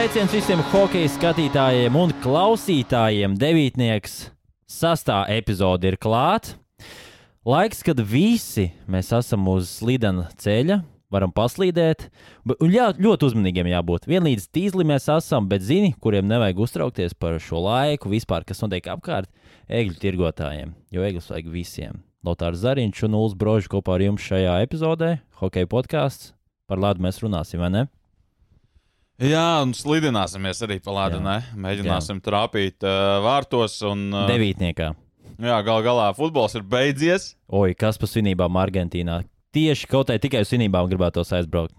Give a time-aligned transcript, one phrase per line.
[0.00, 3.34] Sveiciens visiem hokeja skatītājiem un klausītājiem.
[3.36, 4.14] Devītnieks
[4.64, 6.54] sastā epizode ir klāta.
[7.44, 10.78] Laiks, kad visi mēs esam uz slidena ceļa,
[11.12, 12.06] varam paslīdēt.
[12.48, 14.08] Un jā, ļoti uzmanīgiem jābūt.
[14.08, 18.88] Vienlīdz tīzli mēs esam, bet zini, kuriem nevajag uztraukties par šo laiku, vispār, kas notiek
[18.96, 19.28] apkārt
[19.68, 20.72] egļu tirgotājiem.
[20.96, 22.00] Jo egļus vajag visiem.
[22.24, 26.32] Lotārs Zariņš un Ulas Brožs kopā ar jums šajā epizodē, hokeja podkāsts.
[26.64, 27.88] Par lādu mēs runāsim, vai ne?
[29.20, 31.20] Jā, un slidināsimies arī pa ledu.
[31.20, 32.24] Mēģināsim Jā.
[32.24, 33.74] trāpīt uh, vārtos.
[33.84, 34.94] Un, uh, Devītniekā.
[35.40, 37.34] Jā, gal galā futbols ir beidzies.
[37.52, 39.20] Oi, kas pa svinībām Argentīnā?
[39.56, 41.74] Tieši kaut kā tikai uz svinībām gribētos aizbraukt.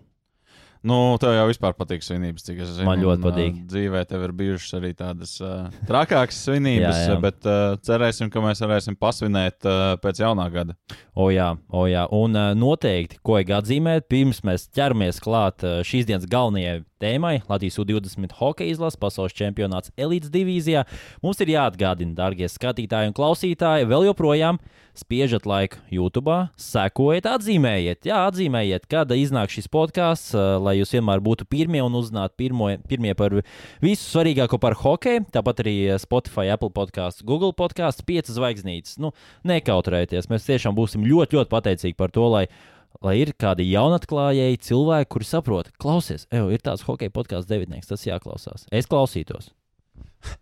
[0.86, 2.88] Nu, tev jau vispār patīk svinības, cik es zinu.
[2.88, 3.58] Man ļoti un, patīk.
[3.58, 7.18] Uh, dzīvē tev ir bijušas arī tādas uh, trakākas svinības, Jā, jā.
[7.22, 10.78] bet uh, cerēsim, ka mēs varēsim pasvinēt uh, pēc jaunā gada.
[11.14, 12.06] O jā, o jā.
[12.18, 17.40] Un uh, noteikti, ko vajag atzīmēt, pirms mēs ķeramies klāt uh, šīs dienas galvenajai tēmai,
[17.50, 20.86] Latvijas U20 hokeja izlases pasaules čempionāts elites divīzijā,
[21.24, 24.62] mums ir jāatgādina, darbie skatītāji un klausītāji, vēl joprojām
[24.98, 31.48] spiežat laiku YouTube, sekojiet, atzīmējiet, jā, atzīmējiet, kad iznāk šis podkāsts, lai jūs vienmēr būtu
[31.52, 33.38] pirmie un uzzinātu pirmo, pirmie par
[33.84, 35.24] visu svarīgāko par hokeju.
[35.32, 39.00] Tāpat arī Spotify, Apple podkāsts, Google podkāsts, piecas zvaigznītes.
[39.02, 39.14] Nu,
[39.48, 42.46] nekautrējieties, mēs tiešām būsim ļoti, ļoti pateicīgi par to, lai,
[43.02, 48.06] lai ir kādi jaunatklājēji cilvēki, kuri saprot, klausies, ej, ir tāds hockey podkāsts devītnieks, tas
[48.08, 48.68] jāklausās.
[48.72, 49.52] Es klausītos.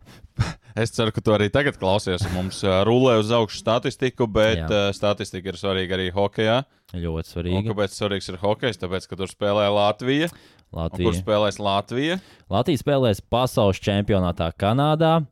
[0.79, 2.21] Es ceru, ka tu arī tagad klausies.
[2.31, 4.67] Mums uh, rulē uz augšu statistiku, bet Jā.
[4.69, 6.61] uh, statistika ir svarīga arī hokeja.
[6.93, 7.63] Ļoti Un svarīgi.
[7.67, 8.79] kāpēc svarīgs ir hokejs?
[8.79, 10.29] Tāpēc, ka tur spēlē Latvija.
[10.29, 11.13] Un kur Latvija.
[11.17, 12.19] spēlēs Latvija?
[12.53, 15.25] Latvija spēlēs pasaules čempionātā Kanādā.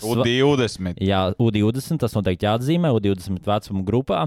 [0.00, 0.98] Sva- U20.
[1.02, 4.24] Jā, U20 tas noteikti jāatzīmē, U20 vecuma grupā.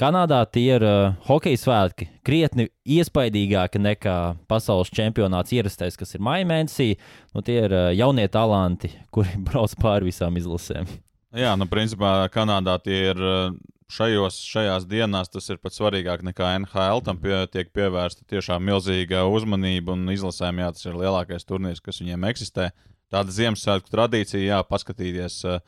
[0.00, 4.16] Kanādā tie ir uh, hokeja svētki krietni iespaidīgāki nekā
[4.48, 6.94] pasaules čempionāts ierastais, kas ir maija mēnesī.
[7.36, 10.88] Nu, tie ir uh, jaunie talanti, kuri brauc pāri visām izlasēm.
[11.36, 13.52] Jā, nu, principā Kanādā tie ir uh,
[13.92, 17.04] šajos, šajās dienās, tas ir pat svarīgāk nekā NHL.
[17.04, 22.00] Tam pie, tiek pievērsta tiešām milzīga uzmanība un izlasēm, jā, tas ir lielākais turnīrs, kas
[22.00, 22.72] viņiem eksistē.
[23.12, 25.42] Tāda Ziemassvētku tradīcija, jā, paskatīties.
[25.44, 25.60] Uh,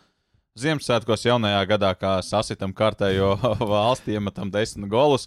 [0.54, 3.32] Ziemassvētkos jaunajā gadā, kā sasitam kārtējo
[3.72, 5.24] valsti, iemetam desmit golus.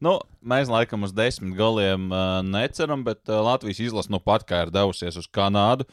[0.00, 4.62] Nu, mēs laikam uz desmit goliem uh, neceram, bet uh, Latvijas izlase nu pat kā
[4.64, 5.84] ir devusies uz Kanādu.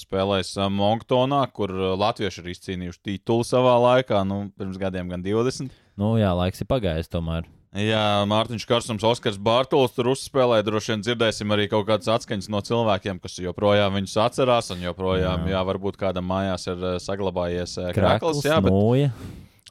[0.00, 5.68] Spēlēs uh, Monktonā, kur Latvieši ir izcīnījuši titulu savā laikā, nu, pirms gadiem gan 20.
[6.00, 7.44] Nu, jā, laiks ir pagājis tomēr.
[7.72, 10.64] Jā, Mārtiņš Karsums, Oskars Bārtaļs tur uzspēlēja.
[10.66, 14.68] Droši vien dzirdēsim arī kaut kādas atskaņas no cilvēkiem, kas joprojām viņus atcerās.
[14.74, 18.44] Un joprojām, jā, jā varbūt kādam mājās ir eh, saglabājies eh, krāklis.
[18.44, 19.08] Jā, bet, mūja.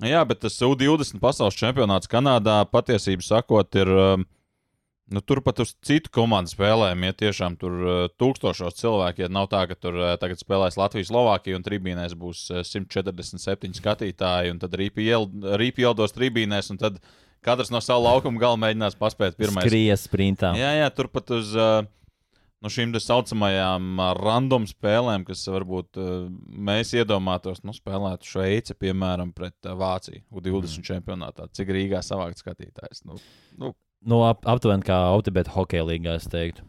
[0.01, 3.97] jā, bet tas U20 pasaules čempionāts Kanādā patiesībā sakot, ir.
[4.11, 4.29] um,
[5.11, 7.73] Nu, turpat uz citu komandu spēlēm, ja tiešām tur
[8.21, 12.61] tūkstošos cilvēku, ja nav tā, ka tur tagad spēlēs Latvijas, Slovākija un tribīnēs būs uh,
[12.63, 17.01] 147 skatītāji, un tad rīpi ieldos tribīnēs, un tad
[17.45, 19.67] katrs no savu laukumu gala mēģinās paspēt pirmais.
[19.67, 20.53] Skries sprintā.
[20.59, 21.83] Jā, jā, turpat uz uh,
[22.61, 26.25] nu, šīm tā saucamajām uh, random spēlēm, kas varbūt uh,
[26.71, 30.89] mēs iedomātos, nu, spēlētu Šveici, piemēram, pret uh, Vāciju U20 mm.
[30.91, 31.49] čempionātā.
[31.57, 33.05] Cik Rīgā savākt skatītājs?
[33.09, 33.19] Nu,
[33.61, 36.63] nu, Nu, ap, aptuveni kā Optibeta hokeja līgā, es teiktu.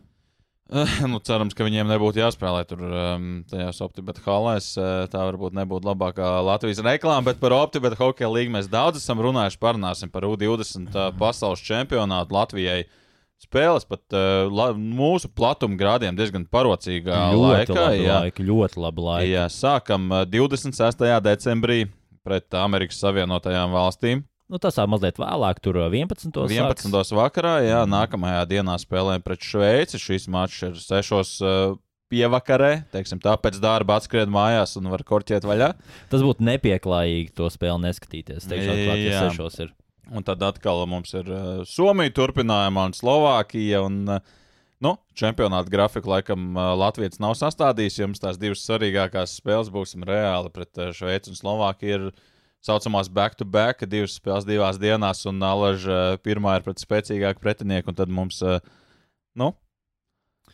[1.13, 4.73] nu, cerams, ka viņiem nebūtu jāspēlē tur um, tajās optibeta halēs.
[4.79, 9.21] Uh, tā varbūt nebūtu labākā Latvijas reklāma, bet par optibeta hokeja līgu mēs daudz esam
[9.23, 9.61] runājuši.
[9.63, 12.83] Parunāsim par U20 uh, pasaules čempionātu Latvijai.
[13.43, 17.87] Spēles pat uh, la, mūsu platuma grādiem diezgan parocīgā ļoti laikā.
[17.99, 18.19] jā.
[18.27, 19.33] laiki, ļoti labi laiki.
[19.35, 21.05] Jā, sākam uh, 26.
[21.27, 21.83] decembrī
[22.23, 24.23] pret Amerikas Savienotajām valstīm.
[24.53, 26.29] Nu, tas tā mazliet vēlāk, tur uh, 11.
[26.29, 27.15] 11.
[27.17, 30.01] vakarā, jā, nākamajā dienā spēlējam pret Šveici.
[30.03, 31.41] Šis mačs ir 6.
[31.41, 31.79] Uh,
[32.13, 35.71] pievakarē, teiksim, tā pēc darba atskrien mājās un var korķēt vaļā.
[36.13, 38.45] Tas būtu nepieklājīgi to spēli neskatīties.
[38.51, 39.73] Teikšu, atklāt, ja sešos ir.
[40.13, 43.81] Un tad atkal mums ir uh, Somija turpinājumā un Slovākija.
[43.87, 44.35] Un, uh,
[44.85, 48.03] nu, čempionāta grafiku laikam uh, Latvijas nav sastādījis.
[48.03, 51.97] Jums tās divas svarīgākās spēles būsim reāli pret uh, Šveici un Slovākiju.
[51.97, 52.32] Ir
[52.63, 57.99] saucamās back-to-back, divas spēles divās dienās, un Alaž uh, pirmā ir pret spēcīgāku pretinieku, un
[57.99, 58.61] tad mums uh,
[59.39, 59.53] nu,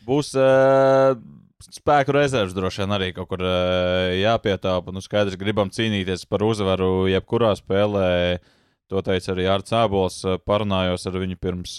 [0.07, 0.33] būs.
[0.37, 1.19] Uh,
[1.59, 4.93] Spēku rezerves droši vien arī kaut kur jāpietāpa.
[4.95, 8.37] Nu, skaidrs, gribam cīnīties par uzvaru jebkurā spēlē.
[8.87, 10.21] To teica arī Arts Abols.
[10.47, 11.73] Parunājos ar viņu pirms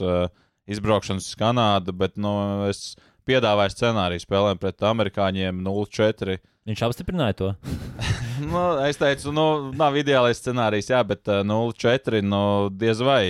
[0.69, 2.35] izbraukšanas uz Kanādu, bet nu,
[2.69, 2.93] es
[3.31, 6.41] piedāvāju scenāriju spēlēm pret amerikāņiem 0-4.
[6.69, 7.53] Viņš apstiprināja to.
[8.53, 9.47] nu, es teicu, nu,
[9.79, 12.21] nav ideālais scenārijs, jā, bet uh, 0-4.
[12.27, 12.43] Nu,
[12.75, 13.23] diez vai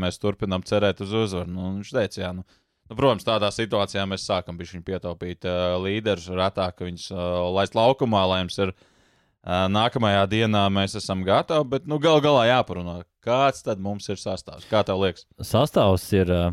[0.00, 1.52] mēs turpinām cerēt uz uzvaru.
[1.52, 2.48] Nu, viņš teica, jā, nu,
[2.92, 7.20] Nu, protams, tādā situācijā mēs sākam pietaupīt uh, līderus, retāk viņus uh,
[7.56, 11.64] laist laukumā, lai jums ir uh, nākamajā dienā mēs esam gatavi.
[11.72, 14.68] Bet nu, gal galā jāparunā, kāds tad mums ir sastāvs.
[14.68, 15.24] Kā tev liekas?
[15.40, 16.28] Sastāvs ir.
[16.28, 16.52] Uh...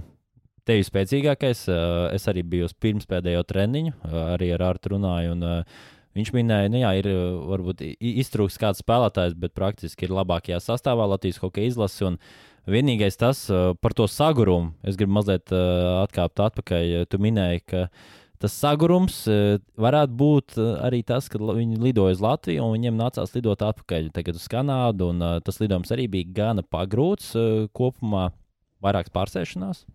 [0.68, 1.64] Tevi spēcīgākais.
[1.70, 5.38] Uh, es arī biju uz pirmspēdējo treniņu, uh, arī ar Artu runāju.
[5.38, 7.08] Un, uh, Viņš minēja, ka nu, ir
[7.48, 12.02] varbūt iztrūks kāds spēlētājs, bet praktiski ir labākajā sastāvā Latvijas hokeja izlases.
[12.08, 12.18] Un
[12.66, 13.44] vienīgais tas
[13.80, 17.06] par to sagurumu, es gribu mazliet atkāpt atpakaļ.
[17.14, 17.84] Tu minēji, ka
[18.42, 19.22] tas sagurums
[19.80, 24.50] varētu būt arī tas, ka viņi lidoja uz Latviju un viņiem nācās lidot atpakaļ uz
[24.50, 25.12] Kanādu.
[25.46, 27.36] Tas lidojums arī bija gana pagrūts
[27.70, 28.32] kopumā,
[28.82, 29.86] vairākas pārsēšanās.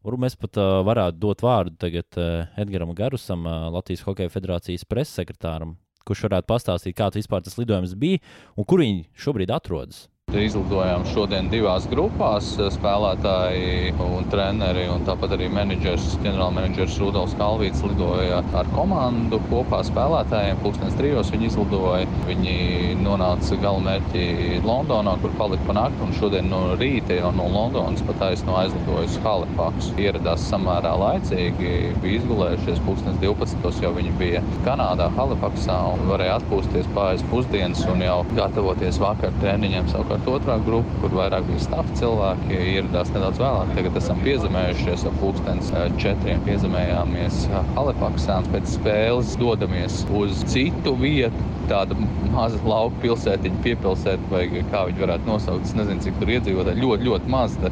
[0.00, 4.86] Varbūt mēs pat uh, varētu dot vārdu tagad uh, Edgars Garusam, uh, Latvijas Hokeja federācijas
[4.88, 5.74] preses-sekretāram,
[6.08, 8.22] kurš varētu pastāstīt, kāds vispār tas lidojums bija
[8.56, 10.09] un kur viņi šobrīd atrodas.
[10.30, 12.52] Izlidojām šodien divās grupās.
[12.70, 20.60] Spēlētāji un treneri, un tāpat arī menedžers, ģenerālmenedžers Rudolf Kalvīts lidoja ar komandu kopā spēlētājiem.
[20.62, 22.06] Pūkstens trijos viņi izlidoja.
[22.28, 22.54] Viņi
[23.02, 28.22] nonāca galamērķī Londonā, kur palika pa nakti, un šodien no rīta jau no Londonas pat
[28.30, 29.96] aizno aizlidoja uz Halifaxu.
[29.98, 31.74] Ieradās samērā laicīgi,
[32.04, 32.82] bija izgulējušies.
[32.86, 33.82] Pūkstens 12.
[33.82, 39.90] jau viņi bija Kanādā, Halifaxā, un varēja atpūsties pāris pusdienas un jau gatavoties vakar treniņiem
[39.90, 43.72] savukārt savukārt otrā grupa, kur vairāk bija stāvti cilvēki, ieradās nedaudz vēlāk.
[43.76, 48.40] Tagad esam piezemējušies ap pūkstens eh, četriem, piezemējāmies eh, Halifaksā.
[48.52, 51.48] Pēc spēles dodamies uz citu vietu.
[51.70, 51.94] Tāda
[52.32, 55.68] maza lauka pilsētiņa, piepilsēta, vai kā viņi varētu nosaukt.
[55.68, 57.56] Es nezinu, cik tur iedzīvotāji ļoti, ļoti maz.
[57.62, 57.70] Tā,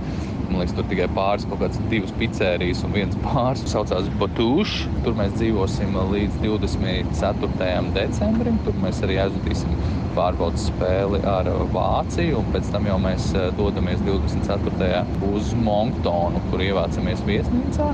[0.50, 3.64] man liekas, tur tikai pāris kaut kādas divas pizzerijas un viens pāris.
[3.70, 4.86] Saucās Batūšs.
[5.04, 7.92] Tur mēs dzīvosim līdz 24.
[7.96, 8.60] decembrim.
[8.66, 9.74] Tur mēs arī aizvadīsim
[10.16, 15.04] pārbaudas spēli ar Vāciju, un pēc tam jau mēs eh, dodamies 24.
[15.30, 17.92] uz Monktonu, kur ievācamies viesnīcā.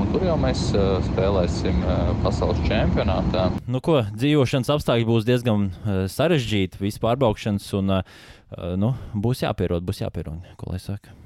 [0.00, 3.50] Un tur jau mēs uh, spēlēsim uh, pasaules čempionātā.
[3.68, 5.68] Nu, ko, dzīvošanas apstākļi būs diezgan
[6.08, 7.98] sarežģīti, vispār pārbaukšanas, un
[8.80, 11.19] nu, būs jāpierod, būs jāpierod, ko lai saka.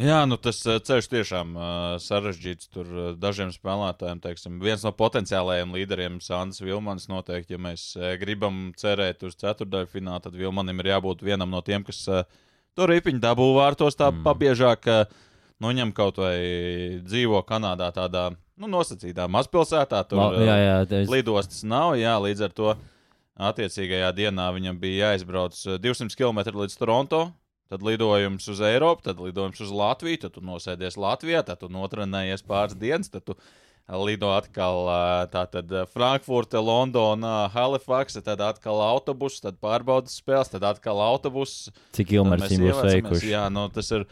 [0.00, 1.64] Jā, nu tas eh, ceļš tiešām uh,
[2.00, 2.70] sarežģīts.
[2.72, 8.14] Tur uh, dažiem spēlētājiem, teiksim, viens no potenciālajiem līderiem, Sandrs Vilmans, noteikti, ja mēs uh,
[8.20, 12.22] gribam cerēt uz ceturdaļu finālu, tad Vilmanim ir jābūt vienam no tiem, kas uh,
[12.78, 14.22] tur ripiņu dabū vārtos tā mm.
[14.24, 14.88] pabiežāk.
[14.88, 15.26] Uh,
[15.60, 16.36] nu, ņem kaut vai
[17.04, 20.00] dzīvo Kanādā tādā nu, nosacītā mazpilsētā.
[20.08, 21.12] Tur La, jā, jā, tas...
[21.12, 22.72] lidostas nav, jā, līdz ar to
[23.50, 27.26] attiecīgajā dienā viņam bija jāizbrauc 200 km līdz Toronto
[27.70, 32.42] tad lidojums uz Eiropu, tad lidojums uz Latviju, tad tu nosēdies Latvijā, tad tu notrenējies
[32.46, 33.36] pāris dienas, tad tu
[34.06, 34.86] lido atkal
[35.32, 41.70] tātad Frankfurte, Londona, Halifax, tad atkal autobuss, tad pārbaudas spēles, tad atkal autobuss.
[41.96, 43.32] Cik kilometri būs veikuši?
[43.32, 44.06] Jā, nu tas ir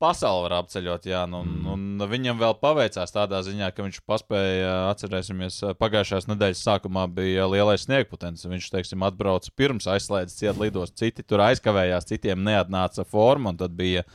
[0.00, 1.06] pasauli var apceļot.
[1.10, 1.66] Jā, nu, mm.
[1.72, 7.46] un, un viņam vēl paveicās tādā ziņā, ka viņš paspēja, atcerēsimies, pagājušās nedēļas sākumā bija
[7.50, 8.46] lielais sniegputens.
[8.48, 13.76] Viņš, teiksim, atbrauca pirms aizslēdzas ciet lidos, citi tur aizkavējās, citiem neatnāca forma, un tad
[13.76, 14.06] bija.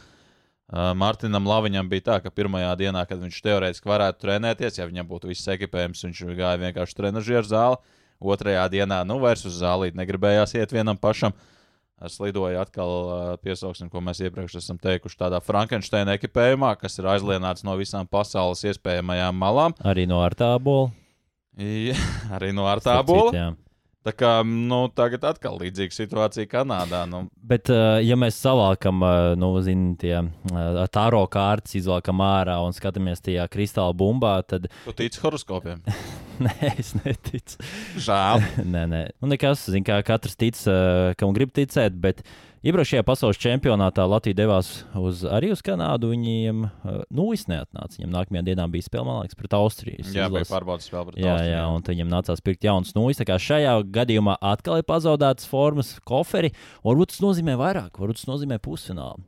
[0.65, 5.05] Uh, Mārtiņam Laviņam bija tā, ka pirmajā dienā, kad viņš teorētiski varētu trenēties, ja viņam
[5.11, 7.77] būtu viss ekipējums, viņš gāja vienkārši trenižera zāli.
[8.33, 11.35] Otrajā dienā, nu, vairs uz zālīti negribējās iet vienam pašam.
[11.35, 11.54] Uh,
[12.03, 12.89] Es lidoju atkal,
[13.39, 18.65] piesauksim, ko mēs iepriekš esam teikuši, tādā Frankensteina ekipējumā, kas ir aizlienāts no visām pasaules
[18.67, 19.75] iespējamajām malām.
[19.79, 20.89] Arī no Artābola.
[21.55, 21.95] Ja,
[22.35, 23.53] arī no Artābola.
[24.05, 27.01] Tā kā nu, tagad atkal līdzīga situācija Kanādā.
[27.09, 27.23] Nu.
[27.41, 27.71] Bet,
[28.05, 29.01] ja mēs savākam,
[29.41, 30.19] nu, zin, tie
[30.93, 34.69] tāro kārtas, izvelkam ārā un skatāmies tajā kristāla bumbā, tad.
[34.85, 35.81] Tu tici horoskopiem?
[36.45, 37.57] nē, es neticu.
[38.05, 38.45] Žēl.
[38.75, 39.01] nē, nē.
[39.17, 40.61] Nu, nekas, zin, kā katrs tic,
[41.17, 42.21] kam grib ticēt, bet
[42.65, 46.09] Iepriekšējā pasaules čempionātā Latvija devās uz, arī uz Kanādu.
[46.15, 46.63] Viņiem
[47.13, 47.99] nu, neatnāca.
[47.99, 50.05] Viņam nākamajā dienā bija spēle liekas, pret Austriju.
[50.15, 51.51] Jā, bija pārbaudas spēle pret jā, Austriju.
[51.51, 53.19] Jā, un viņam nācās pirkt jaunas nūjas.
[53.21, 56.55] Tā kā šajā gadījumā atkal ir pazaudētas formas, koferi.
[56.87, 59.21] Varbūt tas nozīmē vairāk, varbūt tas nozīmē pusfinālu.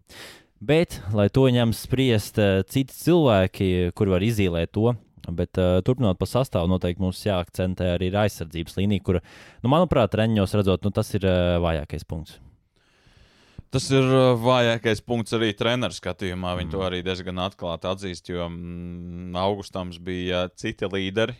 [0.57, 2.41] Bet, lai to ņem spriest
[2.73, 4.95] citi cilvēki, kuri var izīlēt to,
[5.27, 9.19] Bet, uh, turpinot pa sastāvu, noteikti mums jāakcentē arī aizsardzības līnija, kur,
[9.59, 12.37] nu, manuprāt, Reņģos redzot, nu, tas ir uh, vājākais punkts.
[13.73, 16.53] Tas ir uh, vājākais punkts arī treneru skatījumā.
[16.59, 16.73] Viņi mm.
[16.75, 21.35] to arī diezgan atklāti atzīst, jo mm, augustams bija citi līderi.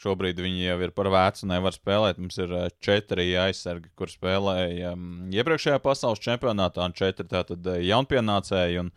[0.00, 2.20] Šobrīd viņi jau ir par vecu, nevar spēlēt.
[2.20, 7.80] Mums ir uh, četri aizsargi, kur spēlēja um, iepriekšējā pasaules čempionātā, un četri tātad uh,
[7.84, 8.82] jaunpienācēji.
[8.84, 8.92] Un,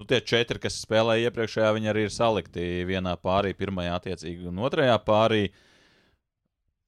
[0.00, 4.64] nu, tie četri, kas spēlēja iepriekšējā, viņi arī ir salikti vienā pārī, pirmajā attiecīgi un
[4.64, 5.46] otrajā pārī.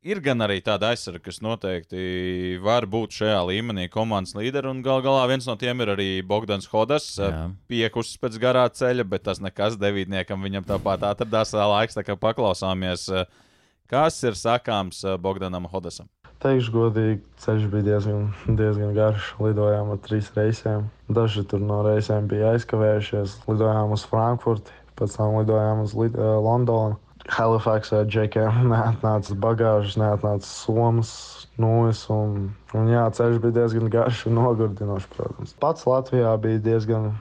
[0.04, 2.02] Ir gan arī tāda aizsardzība, kas noteikti
[2.62, 4.70] var būt šajā līmenī komandas līderi.
[4.70, 7.06] Un gal galā viens no tiem ir arī Bogdans Hodas,
[7.70, 13.08] piekusis pēc garā ceļa, bet tas nekas devītniekam viņam tāpat atradās laiks, tā kā paklausāmies.
[13.90, 16.08] Kas ir sakāms Bogdanam Hodasam?
[16.44, 18.26] Teikšu godīgi, ceļš bija diezgan,
[18.58, 19.30] diezgan garš.
[19.40, 20.90] Lidojām ar trīs reisiem.
[21.08, 23.38] Daži tur no reisiem bija aizkavējušies.
[23.48, 26.98] Lidojām uz Frankfurti, pēc tam lidojām uz Lid Londonu.
[27.32, 31.12] Halifaksā džekiem neatnāca bagāžas, neatnāca somas,
[31.60, 32.04] nūjas.
[32.12, 35.56] Un, un jā, ceļš bija diezgan garš un nogurdinošs, protams.
[35.62, 37.12] Pats Latvijā bija diezgan,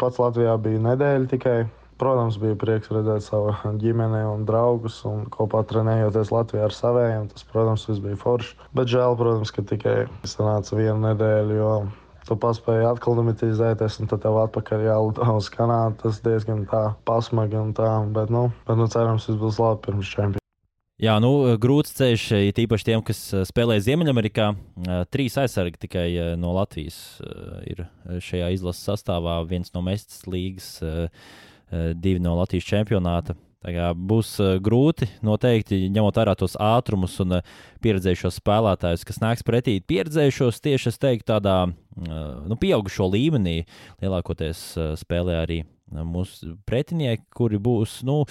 [0.00, 1.60] pats Latvijā bija nedēļa tikai.
[2.00, 7.28] Protams, bija prieks redzēt savu ģimeni un draugus un kopā trenējoties Latvijā ar saviem.
[7.30, 8.56] Tas, protams, bija forši.
[8.74, 11.74] Bet žēl, protams, ka tikai sanāca viena nedēļa, jo
[12.28, 15.98] tu paspēji atklimatizēties, un tad tev atpakaļ jālido uz Kanādu.
[16.04, 20.12] Tas diezgan tā pasmagi un tā, bet, nu, bet nu, cerams, viss būs labi pirms
[20.12, 20.38] čempionāta.
[21.02, 22.24] Jā, nu, grūts ceļš,
[22.54, 24.52] tīpaši tiem, kas spēlē Ziemeļamerikā.
[25.10, 26.06] Trīs aizsargi tikai
[26.38, 27.18] no Latvijas
[27.66, 27.88] ir
[28.22, 29.40] šajā izlases sastāvā.
[29.50, 30.68] Viens no Mēstas līgas,
[31.72, 33.34] divi no Latvijas čempionāta.
[33.62, 37.50] Būs uh, grūti noteikti ņemot vērā tos ātrumus un uh,
[37.84, 39.76] pieredzējušos spēlētājus, kas nāks pretī.
[39.86, 43.60] Pieredzējušos tieši es teiktu, tādā uh, nu, pieaugušo līmenī.
[44.02, 48.00] Lielākoties uh, spēlē arī uh, mūsu pretinieki, kuri būs.
[48.08, 48.22] Nu,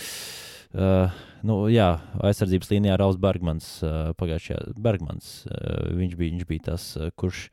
[0.72, 1.12] Uh,
[1.44, 3.66] nu, jā, aizsardzības līnijā Rauls Bergmans.
[3.84, 5.42] Uh, pagājušajā Bergmans.
[5.44, 7.50] Uh, viņš, bija, viņš bija tas, uh, kurš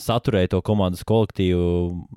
[0.00, 1.66] saturēja to komandas kolektīvu.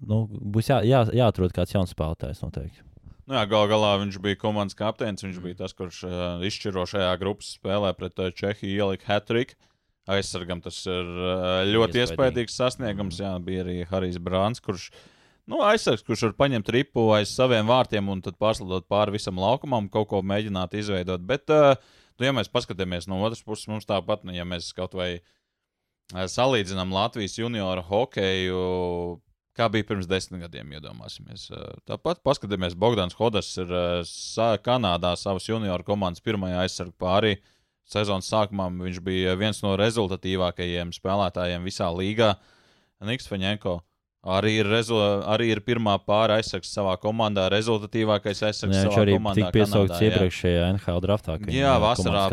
[0.08, 2.86] Nu, būs jā, jā, jāatrod kāds jauns spēlētājs noteikti.
[3.26, 5.24] Nu jā, gal galā viņš bija komandas kapteinis.
[5.26, 9.58] Viņš bija tas, kurš uh, izšķirošajā grupas spēlē pret uh, Čehiju ielika hat-trick.
[10.06, 13.18] Aizsargam tas ir uh, ļoti iespaidīgs sasniegums.
[13.24, 14.92] Jā, bija arī Harijs Brāns, kurš
[15.50, 19.90] nu, aizsargs, kurš var paņemt ripu aiz saviem vārtiem un tad pārslidot pāri visam laukumam,
[19.90, 21.26] kaut ko mēģināt izveidot.
[21.26, 21.74] Bet, uh,
[22.20, 25.16] nu, ja mēs paskatāmies no otras puses, mums tāpat, nu, ja mēs kaut vai
[26.14, 28.66] salīdzinām Latvijas junioru hokeju
[29.56, 31.48] kā bija pirms desmit gadiem, iedomāsimies.
[31.90, 33.72] Tāpat paskatieties, Bogdans Hodas ir
[34.66, 37.38] Kanādā savas junioru komandas pirmajā aizsargu pārī.
[37.86, 42.34] Sezonas sākumā viņš bija viens no rezultatīvākajiem spēlētājiem visā līgā.
[43.06, 43.80] Niks Faņēnko
[44.26, 44.98] arī ir, rezu,
[45.30, 48.80] arī ir pirmā pāri aizsargs savā komandā, rezultatīvākais aizsargs.
[48.80, 51.38] Jā, viņš arī tika piesaukts iepriekšējā NHL draftā.
[51.54, 52.26] Jā, vasarā.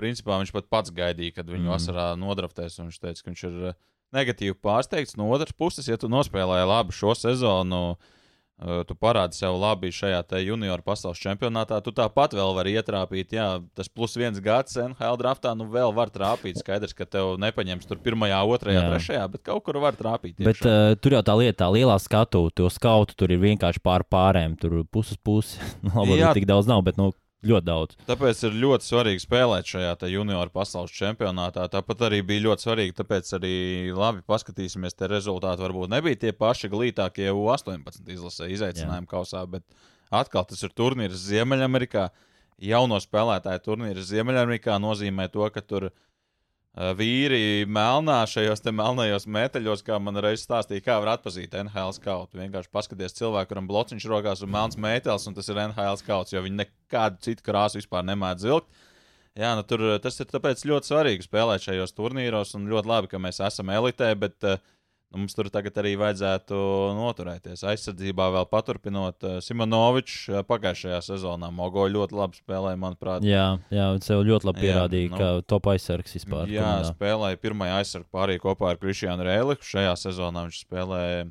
[0.00, 1.74] Principā viņš pat pats gaidīja, kad viņu mm.
[1.74, 2.80] vasarā nodraftēs.
[2.80, 3.74] Viņš teica, ka viņš ir
[4.14, 5.16] negatīvi pārsteigts.
[5.18, 10.22] No otras puses, ja tu nospēlēji labi šo sezonu, uh, tu parādi sev labi šajā
[10.44, 13.34] junioru pasaules čempionātā, tu tāpat vēl vari ietrāpīt.
[13.34, 16.60] Jā, tas plus viens gads NHL draftā, nu vēl var trāpīt.
[16.62, 18.92] Skaidrs, ka tev nepaņems tur pirmajā, otrajā, jā.
[18.92, 20.38] trešajā, bet kaut kur var trāpīt.
[20.44, 24.06] Bet uh, tur jau tā lieta, tā lielā skatu, to skautu tur ir vienkārši pār
[24.06, 25.58] pārēm, tur puses puses.
[25.94, 27.10] Labi, tik daudz nav, bet nu,
[27.48, 27.96] ļoti daudz.
[28.08, 31.66] Tāpēc ir ļoti svarīgi spēlēt šajā junioru pasaules čempionātā.
[31.72, 33.54] Tāpat arī bija ļoti svarīgi, tāpēc arī
[33.94, 39.64] labi paskatīsimies, tie rezultāti varbūt nebija tie paši glītākie U18 izlasē izaicinājumu kausā, bet
[40.14, 42.08] atkal tas ir turnīrs Ziemeļamerikā.
[42.64, 45.94] Jauno spēlētāju turnīrs Ziemeļamerikā nozīmē to, ka tur ir
[46.74, 52.40] vīri melnā šajos melnajos metāļos, kā man reiz stāstīja, kā var atpazīt NHL skautu.
[52.40, 56.42] Vienkārši paskaties cilvēku, kuram blociņš rokās un melns metāls, un tas ir NHL skauts, jo
[56.42, 58.82] viņi nekādu citu krāsu vispār nemēdz vilkt.
[59.38, 60.28] Jā, nu tur tas ir
[60.70, 64.60] ļoti svarīgi spēlēt šajos turnīros, un ļoti labi, ka mēs esam elitē, bet uh,
[65.14, 66.56] Nu, mums tur tagad arī vajadzētu
[66.98, 67.60] noturēties.
[67.70, 73.22] Aizsardzībā vēl paturpinot, uh, Simonovičs uh, pagājušajā sezonā Mogo ļoti labi spēlēja, manuprāt.
[73.22, 76.50] Jā, jā viņš sev ļoti labi pierādīja, jā, nu, ka top aizsargs vispār.
[76.50, 76.88] Jā, komandā.
[76.90, 79.68] spēlēja pirmajā aizsargu pārī kopā ar Kristiānu Rēliku.
[79.68, 81.28] Šajā sezonā viņš spēlēja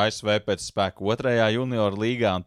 [0.00, 2.38] ASV pēc spēka otrajā junior līgā.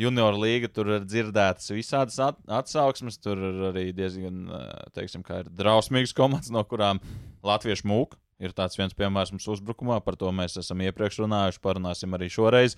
[0.00, 3.20] Junior līga tur ir dzirdētas visādas at atsauksmes.
[3.22, 4.42] Tur ir arī diezgan,
[4.96, 6.98] teiksim, kā ir drausmīgas komandas, no kurām
[7.46, 12.16] latviešu mūka Ir tāds viens piemērs mums uzbrukumā, par to mēs esam iepriekš runājuši, parunāsim
[12.16, 12.76] arī šoreiz.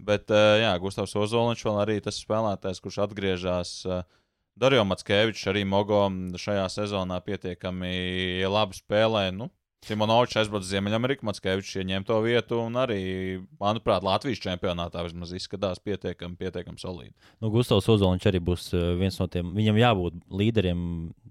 [0.00, 3.72] Bet, eh, jā, Gustavs Ozoliņš vēl arī tas spēlētājs, kurš atgriežas.
[3.86, 4.02] Eh,
[4.56, 6.02] Dario Matskevičs arī Mogo
[6.36, 9.30] šajā sezonā pietiekami labi spēlē.
[9.32, 9.50] Nu,
[9.86, 13.00] Simonovičs aizbrauca uz Ziemeļameriku, Matskevičs ieņem to vietu, un arī,
[13.62, 17.14] manuprāt, Latvijas čempionātā vismaz izskatās pietiekami, pietiekami solīdi.
[17.40, 20.84] Nu, Gustavs Ozoliņš arī būs eh, viens no tiem, viņam jābūt līderiem,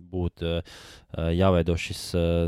[0.09, 0.79] būt uh,
[1.37, 1.99] jāveido šis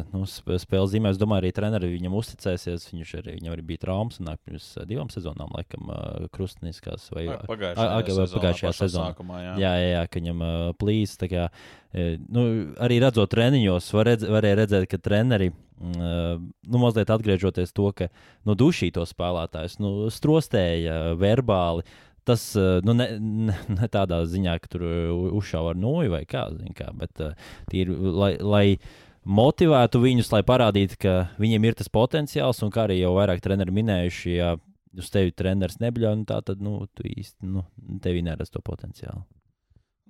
[0.10, 1.12] nu, spēles zīmē.
[1.13, 2.88] Es domāju, arī treneri viņam uzticēsies.
[2.89, 5.91] Viņš arī, viņam arī bija traumas, un pirms divām sezonām, laikam,
[6.34, 9.12] krustniskās vai pagājušajā, sezonā.
[9.12, 9.55] Sākumā, jā.
[9.62, 10.46] jā, jā, jā, ka viņam
[10.81, 11.17] plīs.
[11.31, 11.50] Kā,
[12.34, 12.46] nu,
[12.81, 15.51] arī redzot treniņos, var redz, varēja redzēt, ka treneri
[15.82, 18.08] nu, mazliet atgriežoties to, ka
[18.48, 21.86] nu, dušī to spēlētājs nu, strostēja verbāli.
[22.24, 22.54] tas
[22.86, 24.84] nu, ne, ne, ne tādā ziņā, ka tur
[25.42, 26.46] uzšāva ar noju vai kā,
[26.78, 27.24] kā bet
[27.72, 28.66] tīri, lai, lai
[29.26, 33.74] motivētu viņus, lai parādītu, ka viņiem ir tas potenciāls, un kā arī jau vairāk treneri
[33.74, 34.56] minējuši, ja
[34.98, 37.66] uz tevi treneris nebļauj, nu, tā tad nu, tu īsti nu,
[38.04, 39.24] tevi neredz to potenciālu.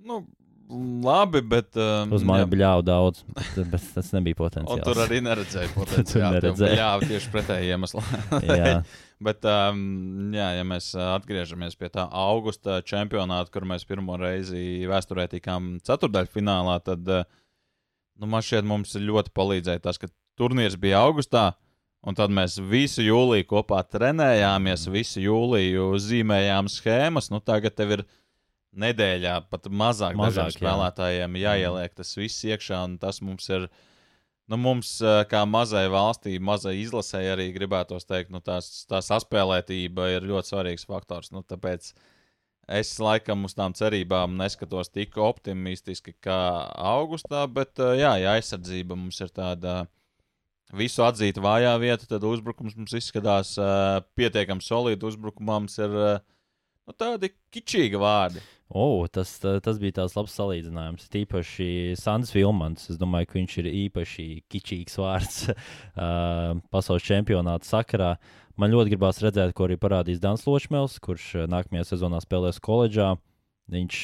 [0.02, 0.22] Nu,
[0.72, 1.76] Labi, bet.
[1.76, 4.84] Um, Uz mani bija ļauts daudz, bet, bet tas nebija potenciāls.
[4.86, 6.52] tur arī neredzēja potenciālu.
[6.72, 8.04] Jā, tieši pretēji iemesli.
[9.28, 9.82] bet, um,
[10.32, 16.78] jā, ja mēs atgriežamies pie tā augusta čempionāta, kur mēs pirmo reizi vēsturē tikām ceturdaļfinālā,
[16.88, 17.28] tad uh,
[18.22, 20.08] nu, man šķiet, mums ļoti palīdzēja tas, ka
[20.40, 21.52] turnīrs bija augustā.
[22.02, 27.28] Un tad mēs visu jūliju kopā trenējāmies, visu jūliju zīmējām schēmas.
[27.30, 28.21] Nu, tagad tev ir ielikās
[28.72, 31.56] nedēļā pat mazāk, mazāk spēlētājiem jā.
[31.56, 33.68] jāieliek tas viss iekšā, un tas mums ir.
[34.50, 34.96] Nu, mums,
[35.30, 40.84] kā mazai valstī, mazai izlasē, arī gribētos teikt, nu, tās, tā saspēlētība ir ļoti svarīgs
[40.88, 41.30] faktors.
[41.32, 41.92] Nu, tāpēc
[42.80, 46.40] es laikam uz tām cerībām neskatos tik optimistiski kā
[46.74, 49.84] augustā, bet jā, ja aizsardzība mums ir tāda
[50.76, 53.54] visu atzīta vājā vieta, tad uzbrukums mums izskatās
[54.18, 55.06] pietiekami solidi.
[55.06, 58.42] Uzbrukumā mums ir nu, tādi kičīgi vārdi.
[58.72, 61.10] Oh, tas, tas bija tāds labs salīdzinājums.
[61.12, 61.66] Tīpaši
[62.00, 62.86] Sandrs Vilmans.
[62.88, 65.42] Es domāju, ka viņš ir īpaši kičīgs vārds
[66.72, 68.14] pasaules čempionāta sakarā.
[68.56, 73.12] Man ļoti gribās redzēt, ko arī parādīs Dans Ločmēls, kurš nākamajā sezonā spēlēs koledžā.
[73.72, 74.02] Viņš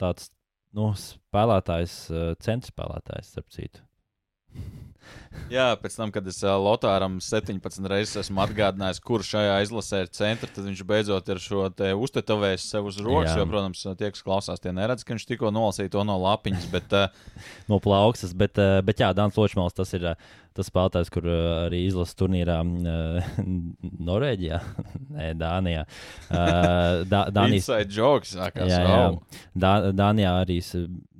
[0.00, 0.30] tāds
[0.76, 2.00] nu, spēlētājs,
[2.44, 3.84] centra spēlētājs, starp citu.
[5.52, 10.48] Jā, pēc tam, kad es Lotāram 17 reizes esmu atgādinājis, kurš šajā izlasē ir centra,
[10.50, 13.36] tad viņš beidzot ir šo te uztetavējis sev uz rokas.
[13.38, 16.68] Jo, protams, tie, kas klausās, tie neredz, ka viņš tikko nolasīja to no lapiņas.
[16.72, 16.96] Bet,
[17.70, 20.10] no plaukstas, bet, bet jā, Dāns Ločmēls tas ir
[20.58, 21.38] tas spēlētājs, kur uh,
[21.68, 23.28] arī izlases turnīrā uh,
[24.08, 24.60] Norvēģijā,
[25.16, 25.84] Nē, Dānijā.
[26.28, 29.38] Uh, Dā, Dānijas joks, sākās, jā, jā.
[29.58, 30.58] Dā, Dānijā arī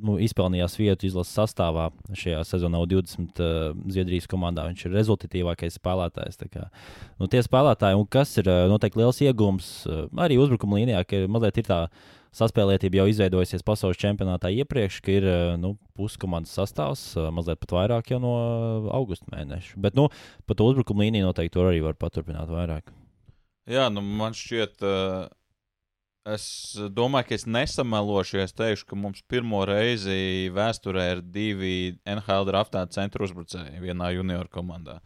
[0.02, 4.66] nu, izpelnījās vietu izlases sastāvā šajā sezonā 20 uh, Zviedrijas komandā.
[4.70, 6.42] Viņš ir rezultatīvākais spēlētājs.
[6.52, 6.68] Kā,
[7.18, 11.26] nu, tie spēlētāji, un kas ir uh, noteikti liels iegūms uh, arī uzbrukuma līnijā, ka
[11.30, 11.82] mazliet ir tā
[12.36, 17.74] saspēlētība jau izveidojusies pasaules čempionātā iepriekš, ka ir eh, nu, puskomandas sastāvs, eh, mazliet pat
[17.78, 19.78] vairāk jau no eh, augusta mēneša.
[19.84, 20.08] Bet nu,
[20.48, 22.92] pat uzbrukuma līnija noteikti tur arī var paturpināt vairāk.
[23.68, 24.80] Jā, nu, man šķiet,
[26.32, 26.44] es
[26.96, 31.74] domāju, ka es nesamelošu, ja es teikšu, ka mums pirmo reizi vēsturē ir divi
[32.08, 35.02] NHL draftēti centra uzbrucēji vienā junioru komandā.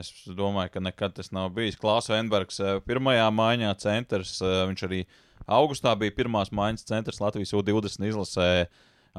[0.00, 1.76] Es domāju, ka nekad tas nav bijis.
[1.76, 5.18] Klaus Enbergs pirmajā maiņā centrs, viņš arī ir
[5.50, 8.48] Augustā bija pirmās maiņas centrs Latvijas U20 izlasē.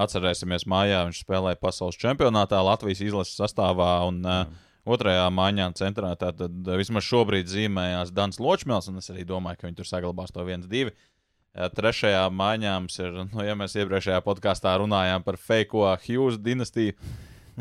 [0.01, 3.93] Atcerēsimies, mājā viņš spēlēja pasaules čempionātā Latvijas izlases sastāvā.
[4.07, 9.61] Un, uh, otrajā maiņā centrā tad vismaz šobrīd zīmējās Dans Ločmēls, un es arī domāju,
[9.61, 10.93] ka viņi tur saglabās to 1-2.
[11.75, 16.95] Trešajā maiņā mums ir, nu, ja mēs iepriekšējā podkāstā runājām par Fake Hughes dinastiju,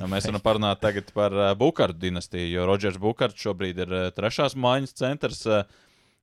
[0.06, 5.42] mēs varam parunāt tagad par Bukārtu dinastiju, jo Rodžers Bukārts šobrīd ir trešās maiņas centrs.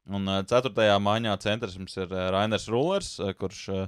[0.07, 3.87] Un uh, ceturtajā maiņā centrs mums ir uh, Rainers Rulers, uh, kurš uh,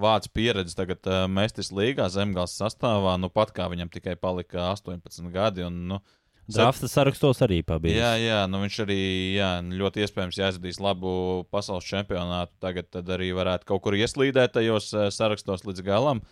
[0.00, 3.16] vāc pieredzi tagad uh, Mestis līgā zemgāles sastāvā.
[3.20, 5.66] Nu, pat kā viņam tikai palika 18 gadi.
[5.68, 6.00] Un, nu,
[6.48, 7.98] Drafta sarakstos arī pabija.
[7.98, 9.00] Jā, jā nu viņš arī
[9.36, 9.50] jā,
[9.82, 11.10] ļoti iespējams aizvadīs labu
[11.52, 12.54] pasaules čempionātu.
[12.64, 16.24] Tagad arī varētu kaut kur ieslīdēt tajos sarakstos līdz galam.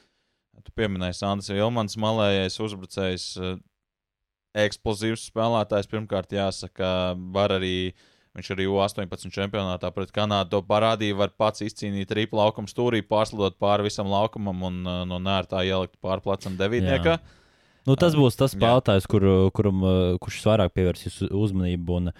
[0.64, 3.26] Tu pieminēji Sandrs Vilmans, malējais uzbrucējs,
[4.56, 5.90] eksplozīvs spēlētājs.
[5.92, 6.88] Pirmkārt, jāsaka,
[7.36, 11.16] var arī uh, Viņš arī U18 čempionātā pret Kanādu to parādīja.
[11.16, 15.96] Var pats izcīnīt ripu laukumu stūrī, pārslidot pāri visam laukumam un uh, no nērtā ielikt
[16.04, 17.16] pāri plecam devītniekā.
[17.86, 19.24] Nu, tas būs tas spēlētājs, kur,
[19.56, 22.12] kuram, uh, kurš vairāk pievērsīs uzmanību un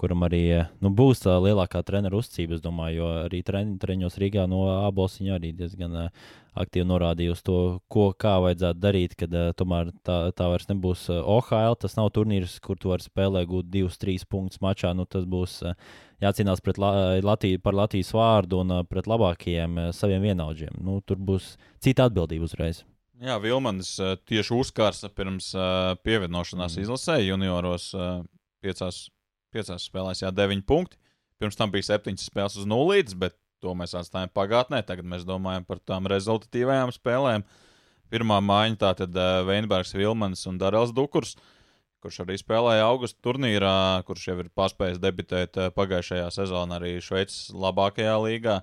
[0.00, 2.58] kuram arī uh, nu, būs tā lielākā treneru uzticība.
[2.58, 5.96] Es domāju, jo arī treniņos Rīgā no abos viņa arī diezgan
[6.54, 7.58] aktīvi norādīja uz to,
[7.90, 11.78] ko kā vajadzētu darīt, kad uh, tomēr tā, tā vairs nebūs uh, OHL.
[11.82, 14.94] Tas nav turnīrs, kur tu vari spēlēt, gūt divus, trīs punktus mačā.
[14.96, 15.76] Nu, tas būs uh,
[16.22, 20.78] jācīnās pret La Latviju, par Latvijas vārdu un uh, pret labākajiem uh, saviem vienaudžiem.
[20.84, 22.84] Nu, tur būs cita atbildība uzreiz.
[23.22, 26.84] Jā, Vilmans uh, tieši uzkārsa pirms uh, pievienošanās mm.
[26.84, 28.24] izlasē junioros uh,
[28.64, 29.04] piecās,
[29.54, 30.98] piecās spēlēs, jā, deviņi punkti.
[31.40, 34.82] Pirms tam bija septiņas spēles uz nulītes, bet to mēs atstājam pagātnē.
[34.86, 37.46] Tagad mēs domājam par tām rezultatīvajām spēlēm.
[38.12, 41.34] Pirmā maiņa tā tad uh, Veinbergs, Vilmans un Darels Dukurs,
[42.04, 47.48] kurš arī spēlēja augusta turnīrā, kurš jau ir paspējis debitēt uh, pagājušajā sezonā arī Šveices
[47.56, 48.60] labākajā līgā.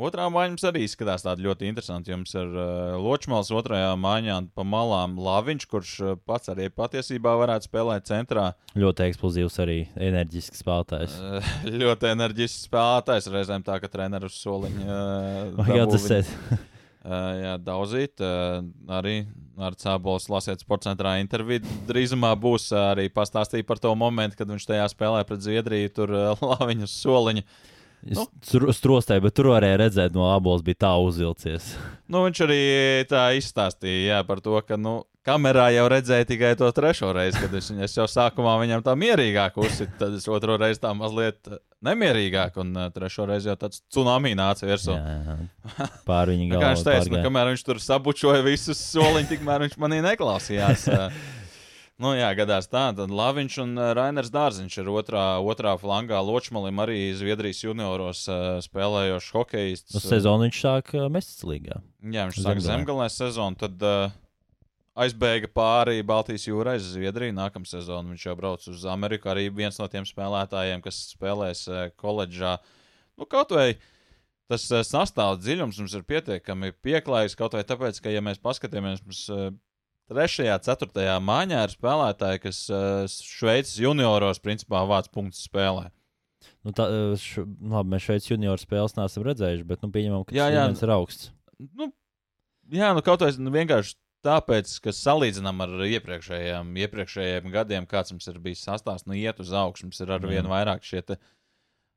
[0.00, 2.14] Otrā maiņa mums arī izskatās tāda ļoti interesanta.
[2.14, 7.68] Jums ir uh, Ločmāls otrajā maiņā pa malām Laviņš, kurš uh, pats arī patiesībā varētu
[7.68, 8.46] spēlēt centrā.
[8.72, 11.16] Ļoti eksplozīvs arī enerģisks spēlētājs.
[11.20, 11.50] Uh,
[11.82, 14.86] ļoti enerģisks spēlētājs, reizēm tā, ka treneris soliņa.
[14.86, 16.32] Uh, Jā, tas ir.
[17.02, 18.24] Uh, jā, daudzīt.
[18.24, 18.62] Uh,
[18.96, 19.18] arī
[19.60, 21.68] ar Cēlonis lasiet sporta centrā interviju.
[21.90, 26.16] Drīzumā būs uh, arī pastāstīt par to momentu, kad viņš tajā spēlē pret Zviedriju, tur
[26.16, 27.44] uh, Laviņu soliņu.
[27.44, 27.68] Uh,
[28.02, 28.26] Nu.
[28.74, 31.72] Strostēji, bet tur varēja redzēt, no abolas bija tā uzvilcies.
[32.10, 32.62] Nu, viņš arī
[33.10, 37.54] tā izstāstīja jā, par to, ka nu, kamerā jau redzēja tikai to trešo reizi, kad
[37.54, 41.52] es, es jau sākumā viņam tā mierīgāk uzsitu, tad es otro reizi tā mazliet
[41.86, 44.96] nemierīgāk, un uh, trešo reizi jau tāds tsunami nāca virsū.
[46.08, 46.64] Pār viņa galvu.
[46.64, 50.88] Kā viņš teica, nu, kamēr viņš tur sabučoja visus soliņus, tikmēr viņš manī neklausījās.
[52.00, 52.86] Nu, jā, gadās tā.
[52.96, 56.22] Tad Laviņš un uh, Rainers Dārziņš ir otrā, otrā flangā.
[56.24, 59.98] Ločmalim arī Zviedrijas junioros uh, spēlējošs hokejists.
[60.00, 61.82] Uz sezonu viņš sāk Mestas līgā.
[62.02, 63.60] Jā, viņš sāk zemgalē sezonu.
[63.60, 64.14] Tad uh,
[65.04, 67.36] aizbēga pāri Baltijas jūrai uz Zviedriju.
[67.36, 69.30] Nākamā sezona viņš jau brauc uz Ameriku.
[69.32, 71.66] Arī viens no tiem spēlētājiem, kas spēlēs
[72.00, 72.56] koledžā.
[73.20, 73.74] Nu, kaut vai
[74.50, 77.36] tas sastāvdaļas dziļums mums ir pietiekami pieklājīgs.
[77.38, 79.52] Kaut vai tāpēc, ka, ja mēs paskatāmies, mums uh,
[80.10, 85.90] Trešajā, ceturtajā mājiņā ir spēlētāji, kas uh, Šveices junioros principā vāc punktus spēlē.
[86.66, 90.34] Nu, tā, eh, š, labi, mēs šeit junioru spēles neesam redzējuši, bet nu, pieņemam, ka
[90.74, 91.30] tas ir augsts.
[91.78, 91.88] Nu,
[92.70, 93.94] jā, nu kaut kā nu, vienkārši
[94.26, 99.50] tāpēc, ka salīdzinām ar iepriekšējiem, iepriekšējiem gadiem, kāds mums ir bijis sastāvs, nu iet uz
[99.54, 101.41] augšu, mums ir ar vien vairāk šie te, uh, Mm,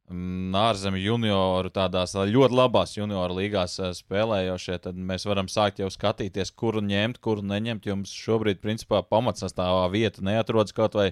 [0.06, 6.82] ārzemju junioru, tādās ļoti labās junioru līgās spēlējošie, tad mēs varam sākt jau skatīties, kuru
[6.86, 7.86] ņemt, kuru neņemt.
[7.86, 11.12] Jums šobrīd, principā, pamatsastāvā vieta neatrodas kaut vai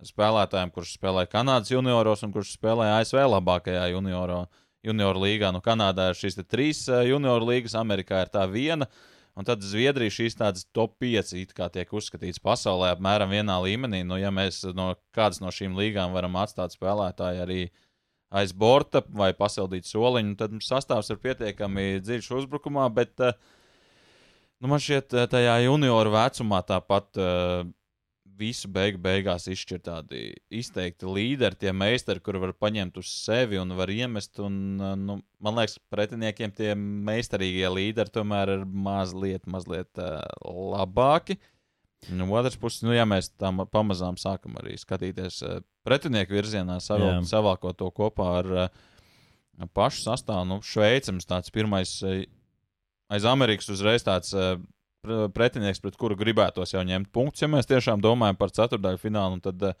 [0.00, 4.46] spēlētājiem, kurš spēlē Kanādas junioros un kurš spēlē ASV labākajā junioro,
[4.82, 5.52] junioru līgā.
[5.52, 8.88] Nu, Kanādā ir šīs trīs junioru līgas, Amerikā ir tā viena.
[9.36, 14.00] Un tad Zviedrija šīs tādas top 5 tiek uzskatītas pasaulē apmēram vienā līmenī.
[14.04, 17.84] Nu, ja mēs no kādas no šīm līgām varam atstāt spēlētāju arī uh,
[18.30, 23.34] aiz borta vai pasildīt soliņu, tad sastāvs ir pietiekami dziļš uzbrukumā, bet eh,
[24.60, 27.68] nu, man šķiet, eh, tajā junioru vecumā tāpat uh,
[28.40, 30.20] visu beigu beigās izšķir tādi
[30.60, 34.40] izteikti līderi, tie meistari, kuri var paņemt uz sevi un var iemest.
[34.40, 40.00] Un, nu, man liekas, pretiniekiem tie meistarīgie līderi tomēr ir mazliet, mazliet
[40.40, 41.36] labāki.
[42.08, 46.78] No nu, otras puses, nu, ja mēs tam pamazām sākam arī skatīties uh, pretinieku virzienā,
[46.80, 48.70] savilkt, savākot to kopā ar uh,
[49.76, 52.22] pašu sastāvu, nu, Šveicams tāds pirmais uh,
[53.12, 54.32] aiz Amerikas uzreiz tāds
[55.36, 57.44] pretinieks, pret kuru gribētos jau ņemt punktus.
[57.44, 59.76] Ja mēs tiešām domājam par ceturdaļu finālu, tad uh,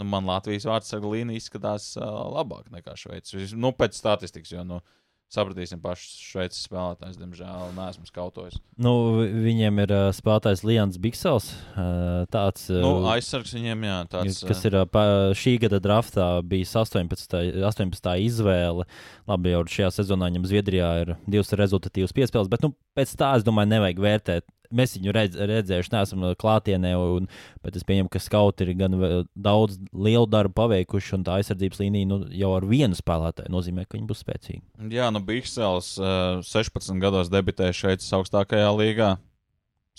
[0.00, 3.52] nu, man Latvijas vārdsarga līnija izskatās labāk nekā Šveicis.
[3.52, 4.80] Nu, pēc statistikas, jo nu,
[5.30, 7.18] sapratīsim pašus šveicis spēlētājus.
[7.20, 8.58] Diemžēl neesmu skautojis.
[8.80, 11.50] Nu, viņiem ir uh, spēlētājs Lians Biksels.
[11.74, 13.98] Uh, tāds, uh, nu, aizsargs viņiem, jā.
[14.10, 15.04] Tāds, kas ir pa,
[15.38, 17.36] šī gada draftā bijis 18.
[17.70, 18.12] 18.
[18.26, 18.86] izvēle.
[19.30, 23.46] Labi, jau šajā sezonā viņam Zviedrijā ir divas rezultatīvas piespēles, bet nu, pēc tā, es
[23.46, 27.28] domāju, nevajag vērtēt mēs viņu redz, redzējuši, neesam klātienē, un,
[27.64, 28.96] bet es pieņemu, ka skauti ir gan
[29.34, 33.98] daudz lielu darbu paveikuši, un tā aizsardzības līnija nu, jau ar vienu spēlētāju nozīmē, ka
[33.98, 34.62] viņi būs spēcīgi.
[34.94, 39.14] Jā, nu Biksels uh, 16 gados debitēja šeit augstākajā līgā.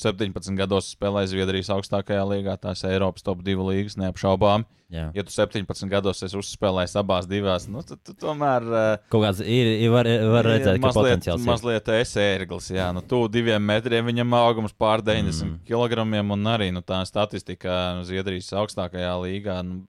[0.02, 4.66] 17 gados spēlēja Zviedrijas augstākajā līgā, tās ir Eiropas top 2 līnijas, neapšaubām.
[4.92, 5.06] Jā.
[5.16, 8.66] Ja tu 17 gados esi uzspēlējis abās divās, nu, tad tu tomēr.
[8.68, 11.48] Uh, Kaut kāds ir, ir var, var redzēt, ir, ka mazliet, potenciāls ir.
[11.48, 15.56] Mazliet esi ērglis, jā, nu, tu diviem metriem viņam augums pār 90 mm.
[15.70, 16.04] kg,
[16.36, 19.62] un arī nu, tā statistika Zviedrijas augstākajā līgā.
[19.64, 19.84] Nu,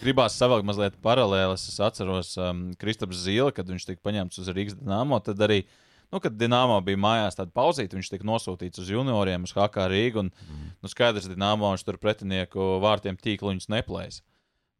[0.00, 1.68] Gribās savilkt mazliet paralēlis.
[1.70, 5.20] Es atceros um, Kristaps Zīle, kad viņš tika paņemts uz Rīgas dīnāmo.
[5.22, 5.83] Tad arī uh,
[6.14, 10.22] nu, kad Dienāmo bija mājās tāda pauzīte, viņš tika nosūtīts uz junioriem, uz HK Rīgu.
[10.22, 10.70] Un, mm.
[10.84, 14.22] nu, skaidrs, ka Dienāmo viņš tur pretinieku vārtiem tīkluņus neplēs.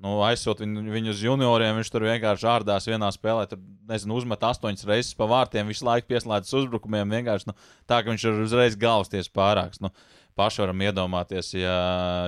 [0.05, 3.47] Nu, aizsūt viņu, viņu uz junioriem, viņš tur vienkārši ārdās vienā spēlē.
[3.51, 7.15] Tur, nezinu, uzmet astoņas reizes pa vārtiem, visu laiku pieslēdzas uzbrukumiem.
[7.19, 7.55] Vienkārši nu,
[7.87, 9.81] tā, ka viņš ir uzreiz galvasties pārāks.
[9.85, 9.93] Nu,
[10.39, 11.77] paši varam iedomāties, ja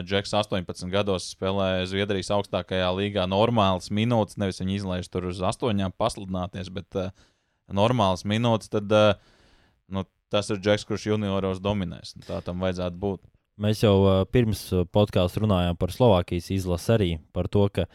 [0.06, 5.94] Džeks 18 gados spēlē Zviedrijas augstākajā līgā normālas minūtes, nevis viņa izlaiž tur uz astoņām
[5.98, 7.10] pasludināties, bet uh,
[7.74, 9.14] normālas minūtes, tad uh,
[9.92, 12.14] nu, tas ir Džeks, kurš junioros dominēs.
[12.26, 13.22] Tā tam vajadzētu būt.
[13.62, 17.86] Mēs jau uh, pirms podkāstā runājām par Slovākijas izlasi arī par to, ka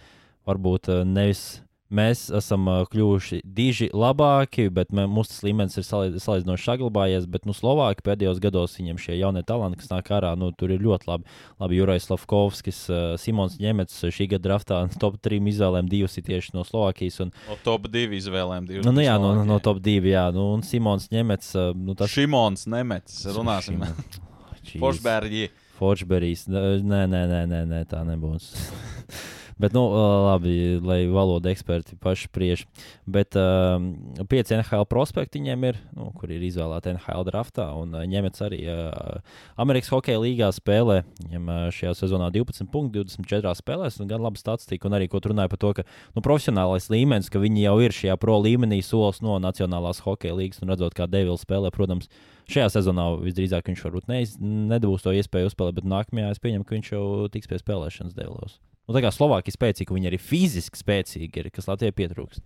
[0.49, 6.63] varbūt uh, nevis Mēs esam kļuvuši diži labāki, bet mē, mūsu līmenis ir salīdz, salīdzinoši
[6.69, 7.25] saglabājies.
[7.27, 10.79] Bet nu, Slovākija pēdējos gados viņiem šie jaunie talanti, kas nāk ārā, nu, tur ir
[10.85, 11.27] ļoti labi.
[11.59, 16.55] labi Jurais Slavkovskis, uh, Simons Ņemets šī gada draftā top 3 izvēlēm divas ir tieši
[16.55, 17.19] no Slovākijas.
[17.25, 18.69] Un, No top 2 izvēlēm.
[18.71, 19.51] divas nu, nu, jā, no, Slovākijai.
[19.51, 20.25] no top 2, jā.
[20.31, 21.51] Nu, un Simons Ņemets.
[21.75, 23.19] Nu, tas Šimons Nemets.
[23.35, 23.83] Runāsim.
[24.81, 25.49] Forsbergi.
[25.81, 26.47] Forsbergs.
[26.47, 28.51] Nē, nē, nē, nē, nē, tā nebūs.
[29.61, 29.83] Bet, nu,
[30.25, 32.63] labi, lai valoda eksperti paši spriež.
[33.05, 33.91] Bet um,
[34.31, 37.67] pieci NHL prospekti viņiem ir, nu, kur ir izvēlēti NHL draftā.
[37.77, 39.21] Un uh, ņemets arī uh,
[39.61, 41.01] Amerikas Hokeja līgā spēlē.
[41.21, 44.89] Viņam uh, šajā sezonā 12 punktu, 24 spēlēs, un gan laba statistika.
[44.89, 47.95] Un arī, ko tu runāji par to, ka nu, profesionālais līmenis, ka viņi jau ir
[47.95, 52.09] šajā pro līmenī solis no Nacionālās Hokeja līgas, un redzot, kā Devils spēlē, protams,
[52.51, 56.75] Šajā sezonā visdrīzāk viņš varbūt neiz, nedabūs to iespēju uzspēlēt, bet nākamajā es pieņemu, ka
[56.75, 58.57] viņš jau tiks pie spēlēšanas Devilos.
[58.91, 62.43] Nu, tā kā Slovākija spēcīga, viņi arī fiziski spēcīgi ir, kas Latvijai pietrūkst.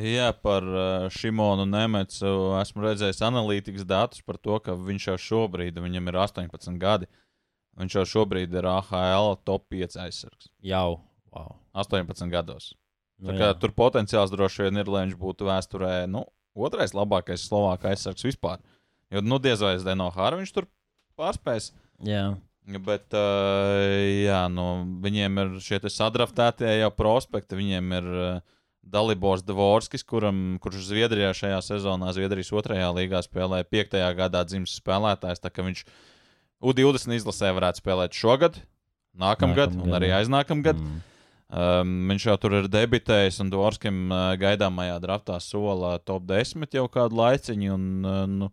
[0.00, 5.76] Jā, par uh, Šimonu Nemetsu esmu redzējis analītikas datus par to, ka viņš jau šobrīd,
[5.84, 7.10] viņam ir 18 gadi,
[7.76, 10.48] viņš jau šobrīd ir AHL top 5 aizsargs.
[10.64, 11.02] Jau,
[11.36, 11.58] wow.
[11.76, 12.72] 18 gados.
[13.20, 13.52] Nu, jā.
[13.60, 16.24] tur potenciāls droši vien ir, lai viņš būtu vēsturē nu,
[16.56, 18.64] otrais labākais Slovākijas aizsargs vispār.
[19.12, 20.72] Jo, nu, diez vai Zdeno Hāra viņš tur
[21.20, 21.74] pārspēs.
[22.08, 22.30] jā.
[22.68, 23.80] Bet, uh,
[24.26, 24.64] jā, nu,
[25.00, 27.56] viņiem ir šie sadraftētie jau prospekti.
[27.56, 34.10] Viņiem ir uh, Dalībors Dvorskis, kuram, kurš Zviedrijā šajā sezonā, Zviedrijas otrajā līgā spēlēja piektajā
[34.18, 35.40] gadā dzimis spēlētājs.
[35.40, 35.84] Tā kā viņš
[36.60, 38.60] U20 izlasē varētu spēlēt šogad,
[39.16, 40.80] nākamgad, Nākamgad, un arī aiznākamgad.
[40.82, 41.04] Mm.
[41.48, 46.84] Um, viņš jau tur ir debitējis, un Dvorskim uh, gaidāmajā draftā sola top 10 jau
[46.92, 47.70] kādu laiciņu.
[47.72, 48.50] Un, uh, nu,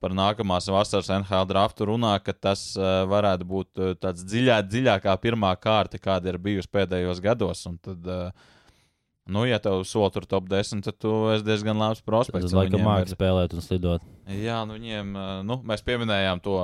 [0.00, 5.14] par nākamās vasaras NHL draftu runā, ka tas uh, varētu būt uh, tāds dziļā, dziļākā
[5.22, 7.62] pirmā kārta, kāda ir bijusi pēdējos gados.
[7.70, 8.10] Un tad,
[9.30, 12.50] nu, ja tev sola tur top 10, tad tu esi diezgan labs prospekts.
[12.50, 14.04] Tas laikam mākslinieks ir- spēlēt un slidot.
[14.30, 15.14] Jā, nu viņiem,
[15.48, 16.56] nu, mēs pieminējām to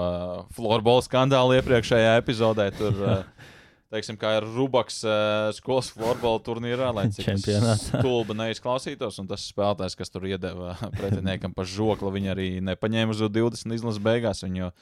[0.54, 2.68] florbola skandālu iepriekšējā epizodē.
[2.76, 3.00] Tur,
[3.92, 7.32] teiksim, kā ir Rubaks uh, skolas florbola turnīrā, lai cik
[7.86, 9.20] stulbi neizklausītos.
[9.22, 14.02] Un tas spēlētājs, kas tur iedeva pretiniekam pa žokli, viņi arī nepaņēma uz 20 izlases
[14.02, 14.44] beigās.
[14.46, 14.78] Viņu uh,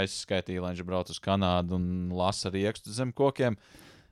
[0.00, 3.58] aizskaitīja, lai viņš brauc uz Kanādu un lasa riekstu zem kokiem.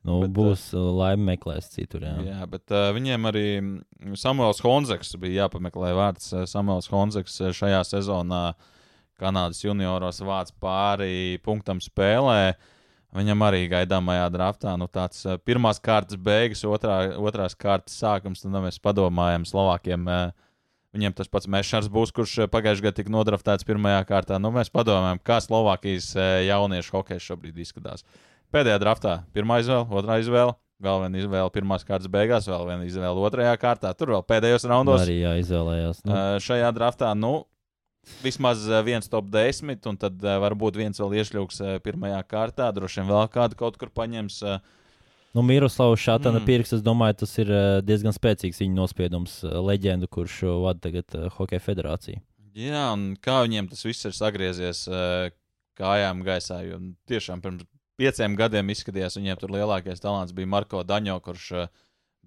[0.02, 2.02] Nu, Bet, būs uh, laime meklēs citur.
[2.08, 2.16] Jā.
[2.26, 6.32] Jā, bet uh, viņiem arī mm, Samuels Honzeks bija jāpameklē vārds.
[6.35, 8.44] Uh, Samuels Honzeks uh, šajā sezonā
[9.22, 12.56] Kanādas junioros vāc pāri punktam spēlē.
[13.12, 18.40] Viņam arī gaidāmajā draftā nu, tāds uh, pirmās kārtas beigas, otrā, otrās kārtas sākums.
[18.40, 20.09] Tad nu, mēs padomājam, Slovākiem.
[20.09, 20.48] Uh,
[20.92, 24.37] Viņiem tas pats Mešers būs, kurš uh, pagājušajā gadā tika nodraftēts pirmajā kārtā.
[24.37, 26.11] Nu, mēs padomājam, kā Slovākijas
[26.44, 28.05] jauniešu hokejs šobrīd izskatās.
[28.53, 30.53] Pēdējā draftā pirmā izvēle, otrā izvēle,
[30.85, 33.94] vēl viena izvēle pirmās kārtas beigās, vēl viena izvēle otrajā kārtā.
[33.96, 35.07] Tur vēl pēdējos raundos.
[35.07, 36.03] Arī jā, izvēlējās.
[36.05, 37.33] Nu, šajā draftā, nu,
[38.22, 42.70] vismaz uh, viens top 10, un tad uh, varbūt viens vēl iešļūks uh, pirmajā kārtā.
[42.74, 44.40] Droši vien vēl kādu kaut kur paņems.
[45.32, 46.44] Nu, Miroslavs Šātana Mm.
[46.44, 47.48] pirks, es domāju, tas ir
[47.80, 52.20] diezgan spēcīgs viņa nospiedums, leģenda, kurš vada tagad Hokeja federāciju.
[52.52, 54.82] jā, un kā viņiem tas viss ir sagriezies
[55.80, 56.58] kājām gaisā.
[56.68, 57.64] Jo tiešām pirms
[57.96, 61.48] pieciem gadiem izskatījās, viņiem tur lielākais talants bija Marko Daņo, kurš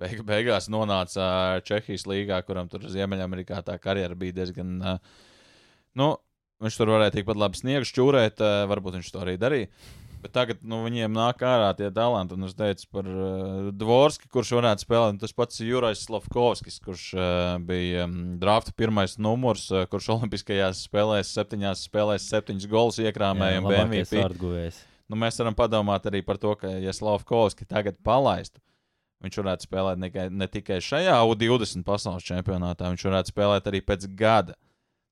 [0.02, 4.80] beig beigās nonāca Čehijas līgā, kuram tur Ziemeļamerikā tā karjera bija diezgan.
[4.82, 4.98] Uh,
[6.00, 6.16] nu,
[6.64, 9.72] viņš tur varēja tikpat labi sniegu šķūrēt, uh, varbūt viņš to arī darīja.
[10.26, 12.34] Bet tagad nu, viņiem nāk ārā tie talanti.
[12.34, 15.20] Un es teicu par uh, Dvorski, kurš varētu spēlēt.
[15.22, 17.26] Tas pats Jurais Slavkovskis, kurš uh,
[17.62, 23.70] bija um, drafta pirmais numurs, uh, kurš Olimpiskajās spēlēs, septiņās spēlēs, septiņus golus iekrāmēja un
[23.84, 24.26] MVP.
[25.06, 28.58] Nu, mēs varam padomāt arī par to, ka, ja Slavkovski tagad palaistu,
[29.22, 34.10] viņš varētu spēlēt ne, ne tikai šajā U20 pasaules čempionātā, viņš varētu spēlēt arī pēc
[34.18, 34.58] gada.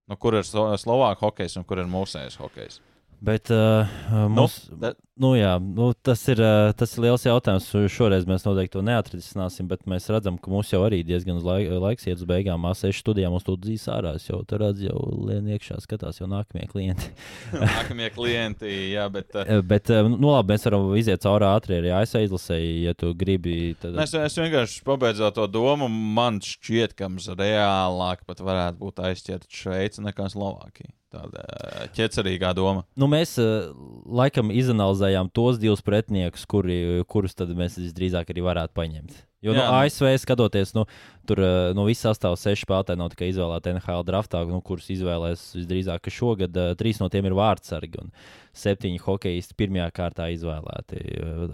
[0.10, 2.80] Nu, kur ir Slo- Slovākijas hokejs un kur ir mūsējais hokejs?
[3.24, 3.88] Bet uh,
[4.28, 7.70] mums, da- nu, jā, nu, tas, ir, uh, tas ir liels jautājums.
[7.88, 12.04] Šoreiz mēs noteikti to neatrisināsim, bet mēs redzam, ka mums jau arī diezgan laik, laiks
[12.10, 12.60] iet uz beigām.
[12.66, 14.12] Māsēšu studijā mums tur dzīs ārā.
[14.20, 17.14] Es jau tur redzu, jau lien iekšā skatās jau nākamie klienti.
[17.62, 19.32] Nākamie klienti, jā, bet.
[19.40, 23.14] Uh, Bet, uh, nu, labi, mēs varam iziet cauri ātri arī ASV izlasēji, ja tu
[23.16, 23.56] gribi.
[23.80, 23.96] Tad...
[24.04, 25.88] Es, es vienkārši pabeidzu to domu.
[25.88, 30.92] Man šķiet, ka mums reālāk pat varētu būt aizķert Šveici nekā Slovākija.
[31.14, 32.86] Tāda ā, ķecerīgā doma.
[32.98, 33.70] Nu, mēs uh,
[34.10, 39.22] laikam izanalizējām tos divus pretiniekus, kuri, kurus mēs visdrīzāk arī varētu paņemt.
[39.44, 40.86] Jo Jā, nu, nu- ASV skatoties, nu,
[41.28, 41.42] tur
[41.76, 46.14] no visas sastāvā seši spēlētāji nav tikai izvēlēti NHL draftā, nu, kurus izvēlēs visdrīzāk, ka
[46.16, 48.14] šogad uh, trīs no tiem ir vārdsargi un
[48.56, 51.02] septiņi hokeisti pirmajā kārtā izvēlēti.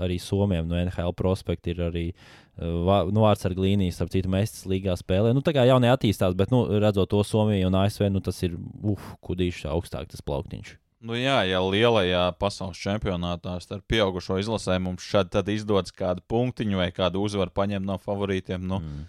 [0.04, 2.06] Arī Somijam no NHL prospekta ir arī
[2.60, 5.34] nu, vārdsarga līnijas, ap citu mestas līgā spēlē.
[5.36, 8.58] Nu, tā kā jaunie attīstās, bet nu, redzot to Somiju un ASV, nu, tas ir
[8.84, 10.76] uf, kudīši augstāk tas plauktiņš.
[11.00, 16.90] Nu, jā, ja lielajā pasaules čempionātā starp pieaugušo izlasēm mums šādi izdodas kādu punktiņu vai
[16.92, 19.08] kādu uzvaru paņemt no favorītiem, nu, Mm.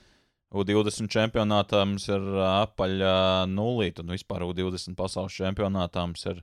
[0.50, 6.40] U20 čempionātā mums ir ā, apaļā nulīte, un vispār U20 pasaules čempionātā mums ir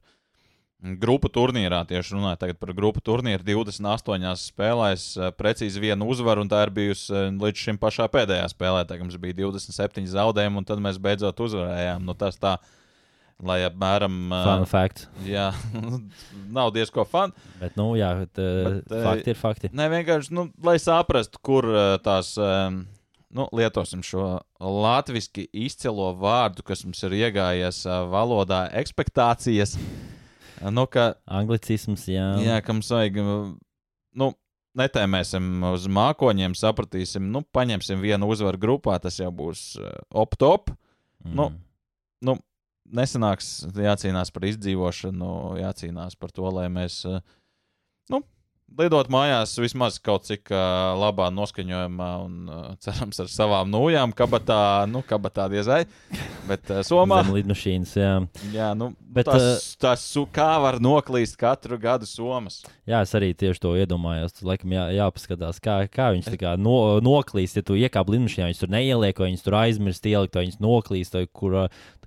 [0.82, 1.82] grupu turnīrā.
[1.90, 6.74] Tieši runājot tagad par grupu turnīru, 28 spēlēs ā, precīzi vienu uzvaru, un tā ir
[6.76, 8.84] bijusi ā, līdz šim pašā pēdējā spēlē.
[8.88, 12.06] Tā mums bija 27 zaudējumi, un tad mēs beidzot uzvarējām.
[12.06, 12.58] Nu, tas tā,
[13.42, 14.20] lai apmēram.
[14.30, 15.08] ā, Fun fact.
[15.26, 15.50] Jā,
[16.60, 17.34] nav diezko fun.
[17.62, 19.74] Bet, nu, jā, bet, uh, Bet, eh, fakti ir fakti.
[19.74, 22.78] Nē, vienkārši, nu, lai saprastu, kur eh, tās, eh,
[23.34, 29.74] nu, lietosim šo latviešu izcilo vārdu, kas mums ir iegājies eh, valodā, expectācijas.
[29.82, 30.07] Eh,
[30.74, 32.26] Nu, ka, Anglicisms, jā.
[32.42, 33.52] jā, ka mums vajag, eh,
[34.18, 34.32] nu,
[34.78, 40.74] netēmēsim uz mākoņiem, sapratīsim, nu, paņemsim vienu uzvaru grupā, tas jau būs eh, op-top.
[41.26, 41.34] Mm.
[41.40, 41.50] nu,
[42.26, 42.34] Nu,
[42.98, 47.20] nesanāks jācīnās par izdzīvošanu, jācīnās par to, lai mēs, eh,
[48.14, 48.24] nu,
[48.78, 50.60] lidot mājās vismaz kaut cik uh,
[51.00, 54.60] labā noskaņojumā un uh, cerams ar savām nūjām, kabatā,
[54.92, 55.86] nu, kabatā diezai.
[56.48, 58.14] Bet uh, Somā, Zem lidmašīnas, jā.
[58.54, 60.04] jā, nu, Bet, tas, tas,
[60.34, 62.60] kā var noklīst katru gadu Somas.
[62.88, 64.36] Jā, es arī tieši to iedomājos.
[64.38, 67.58] Tur laikam jā, jāpaskatās, kā, kā viņš kā no, noklīst.
[67.58, 71.18] Ja tu iekāp lidmašīnā, viņš tur neieliek, vai viņš tur aizmirst ielikt, vai viņš noklīst,
[71.18, 71.58] vai kur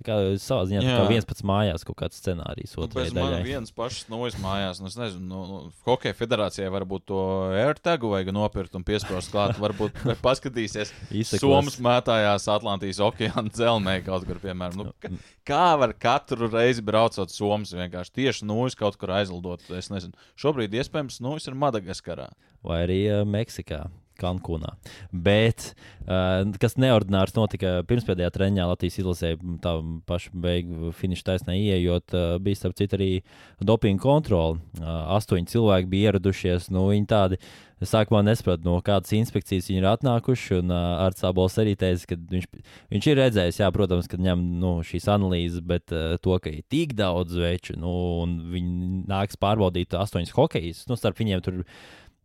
[0.05, 3.41] kā savā ziņā kā viens pats mājās kaut kāds scenārijs Nu, otrai man daļai.
[3.45, 6.15] vienas pašas nojas mājās, nu, es nezinu, nu, nu, Hokeja
[6.51, 7.19] federācijai varbūt to
[7.55, 9.57] AirTagu vajag nopirkt un piesprost klāt.
[9.59, 10.91] Varbūt paskatīsies.
[11.39, 14.91] Somas mētājās Atlantijas okeāna dzelzmē kaut kur, piemēram.
[14.91, 19.63] Nu, kā var katru reizi braucot Somas vienkārši tieši nūjas kaut kur aizlidot?
[19.77, 20.13] Es nezinu.
[20.39, 22.31] Šobrīd iespējams nūjas ir Madagaskarā.
[22.63, 23.85] vai arī uh, Meksikā.
[24.21, 24.75] Kankūnā.
[25.11, 25.71] Bet
[26.05, 29.75] uh, kas neordinārs notika pirmspēdējā treniņā Latvijas izlasē, tā
[30.09, 33.11] paša beigu finiša taisnē ieejot, uh, bija starp citu arī
[33.59, 34.61] dopinga kontrole.
[34.79, 37.41] Uh, astoņi cilvēki bija ieradušies, nu viņi tādi.
[37.81, 40.59] Sākumā nesapratu, no kādas inspekcijas viņi ir atnākuši.
[40.59, 42.45] Un uh, Arts Abols arī teica, ka viņš,
[42.93, 46.61] viņš ir redzējis, jā, protams, ka ņem nu, šīs analīzes, bet uh, to, ka ir
[46.69, 51.63] tik daudz veču, nu, un viņi nāks pārbaudīt astoņus hokejus, nu, starp viņiem tur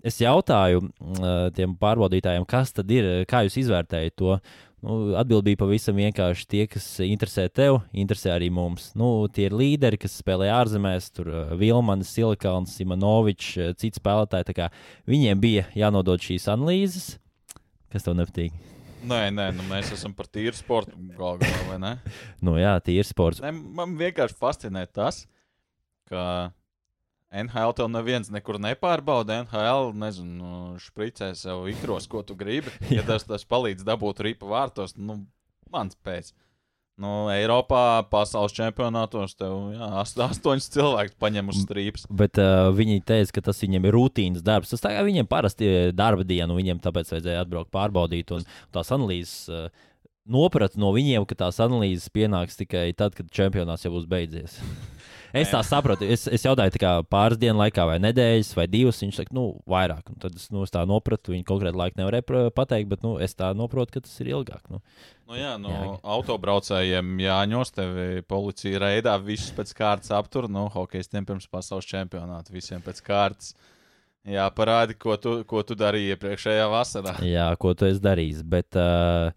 [0.05, 4.37] Es jautāju uh, tiem pārbaudītājiem, kas tad ir, kā jūs izvērtējat to.
[4.85, 8.91] Nu, Atbilde bija pavisam vienkārši tie, kas interesē tev, interesē arī mums.
[8.99, 14.51] Nu, tie ir līderi, kas spēlē ārzemēs, tur Vilmans, Silikāns, Simonovičs, citi spēlētāji.
[14.53, 14.69] tā kā
[15.09, 17.17] Viņiem bija jānodod šīs analīzes.
[17.91, 18.55] Kas tev nepatīk?
[19.07, 21.93] Nē, nē, nu, mēs esam par tīru sportu galu galā, vai ne?
[22.45, 23.43] Nu, jā, ir sports.
[23.45, 25.25] Ne, man vienkārši fascinē tas,
[26.11, 26.53] ka
[27.35, 29.43] NHL tev neviens nekur nepārbauda.
[29.45, 32.71] NHL, nezinu, špricē sev ikros, ko tu gribi.
[32.97, 35.25] Ja tas, tas palīdz dabūt ripu vārtos, nu,
[35.73, 36.33] mans pēc.
[36.97, 42.07] Nu, Eiropā, pasaules čempionātos, tev jā, ast- astoņus cilvēkus paņem uz strīpas.
[42.09, 44.73] Bet uh, viņi teica, ka tas viņiem ir rutīnas darbs.
[44.73, 48.33] Tas tā kā viņiem parasti ir darba diena, viņiem tāpēc vajadzēja atbraukt pārbaudīt.
[48.33, 49.69] Un tās analīzes uh,
[50.25, 54.57] nopratu no viņiem, ka tās analīzes pienāks tikai tad, kad čempionāts jau būs beidzies.
[55.37, 56.07] Es tā saprotu.
[56.09, 59.01] Es, es jautāju, tā kā pāris dienu laikā, vai nedēļas, vai divas.
[59.03, 60.09] Viņš saka, nu, vairāk.
[60.13, 61.35] Un tad es, nu, es tā nopratu.
[61.35, 64.65] Viņa konkrēti laiku nevarēja pateikt, bet nu, es tā saprotu, ka tas ir ilgāk.
[64.73, 64.83] Nu.
[65.27, 65.87] Nu, jā, no Jā.
[66.17, 70.47] autobraucējiem jāņos tevi policija reidā, visus pēc kārtas aptur.
[70.53, 73.57] No hokeistiem pirms pasaules čempionāta visiem pēc kārtas.
[74.27, 77.13] Jā, parādi, ko tu, ko tu darīji iepriekšējā vasarā.
[77.27, 78.43] Jā, ko tu esi darījis.
[78.47, 79.31] Bet uh,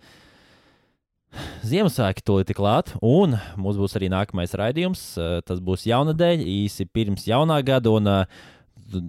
[1.69, 5.01] Ziemassvētki tūlīt ir klāt, un mums būs arī nākamais raidījums.
[5.19, 7.91] Uh, tas būs jaunadēļ, īsi pirms jaunā gada.
[7.93, 9.03] Un, uh,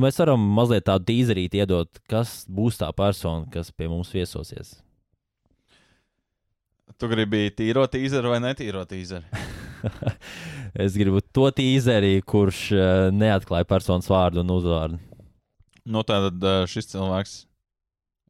[0.00, 4.78] mēs varam mazliet tādu tīzerīti iedot, kas būs tā persona, kas pie mums viesosies.
[6.96, 9.26] Tu gribi tīro tīzeru vai netīro tīzeru?
[10.86, 15.02] es gribu to tīzeri, kurš uh, neatklāja personas vārdu un uzvārdu.
[15.86, 17.36] Nu, tātad šis cilvēks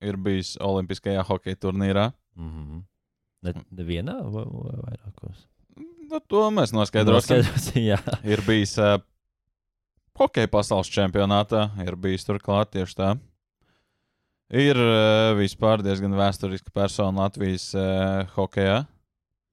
[0.05, 2.11] ir bijis Olimpiskajā hokeja turnīrā.
[2.37, 2.85] Mm -hmm.
[3.47, 5.45] Ne, nevienā vai, vai vairākos?
[6.07, 7.41] Nu, to mēs noskaidrosim.
[7.43, 8.27] Noskaidrosim.
[8.33, 8.99] Ir bijis uh,
[10.19, 13.15] hokeja pasaules čempionātā, ir bijis turklāt tieši tā.
[14.55, 18.85] Ir uh, vispār diezgan vēsturiska persona Latvijas uh, hokeja.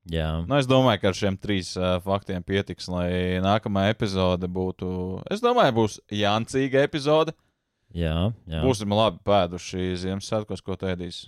[0.05, 0.27] jā.
[0.45, 5.23] Nu, es domāju, ka ar šiem trīs uh, faktiem pietiks, lai nākamā epizode būtu.
[5.33, 7.33] Es domāju, būs Jancīga epizode.
[7.93, 8.61] Jā, jā.
[8.65, 11.19] Būsim labi pēduši Ziemassvētkos, ko tēdīs.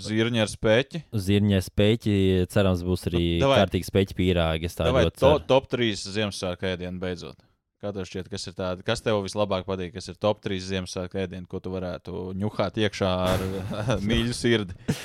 [0.00, 1.02] Zirņi ar spēķi.
[1.12, 2.14] Zirņa spēķi,
[2.52, 3.58] cerams, būs arī Nu, davai.
[3.60, 4.70] kārtīgi spēķi pīrāgi.
[4.70, 7.36] Es tā Vai ļoti to, top 3 Ziemassvētku ēdienu beidzot?
[7.84, 11.20] Kā tev šķiet, kas ir tādi, kas tev vislabāk patīk, kas ir top 3 Ziemassvētku
[11.26, 13.44] ēdienu, ko tu varētu ņuhāt iekšā ar
[14.08, 14.78] mīļu sirdi?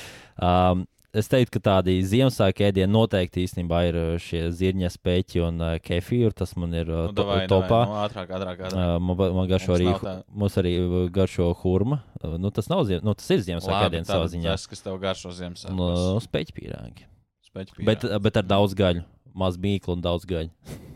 [0.42, 0.86] Um,
[1.16, 5.72] es teiktu, ka tādi Ziemassvētku ēdieni noteikti īstenībā ir uh, šie zirņa spēķi un uh,
[5.84, 6.32] kefīri.
[6.38, 7.68] Tas man ir uh, Nu, to, davai, topā.
[7.68, 8.76] davai, nu, ātrāk, ātrāk, ātrāk.
[8.78, 10.74] Uh, man, man garšo Mums arī, mums arī
[11.18, 12.02] garšo hurma.
[12.22, 14.54] Uh, Nu, tas, nav, nu, tas ir Ziemassvētku ēdiens savā ziņā.
[14.56, 16.28] Tas, kas tev garšo Nu, Ziemassvētkos.
[16.28, 17.08] Spēķi pīrāgi.
[17.50, 18.22] Speķi Bet, pīrāgi.
[18.28, 19.04] bet ar daudz gaļu.
[19.34, 20.50] Maz mīklu un daudz gaļu.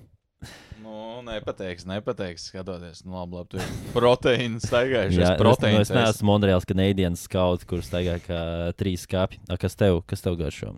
[1.26, 3.02] Nepateiks, nepateiks, skatoties.
[3.04, 5.18] Nu, labi, labi, tu proteīna staigājušies.
[5.18, 8.40] Jā, Jā, es, nu, es neesmu Monreāls kanādienis skauts, kurš staigā kā
[8.78, 9.40] trīs kāpji.
[9.50, 10.74] A, Kas tev, kas tev garšo?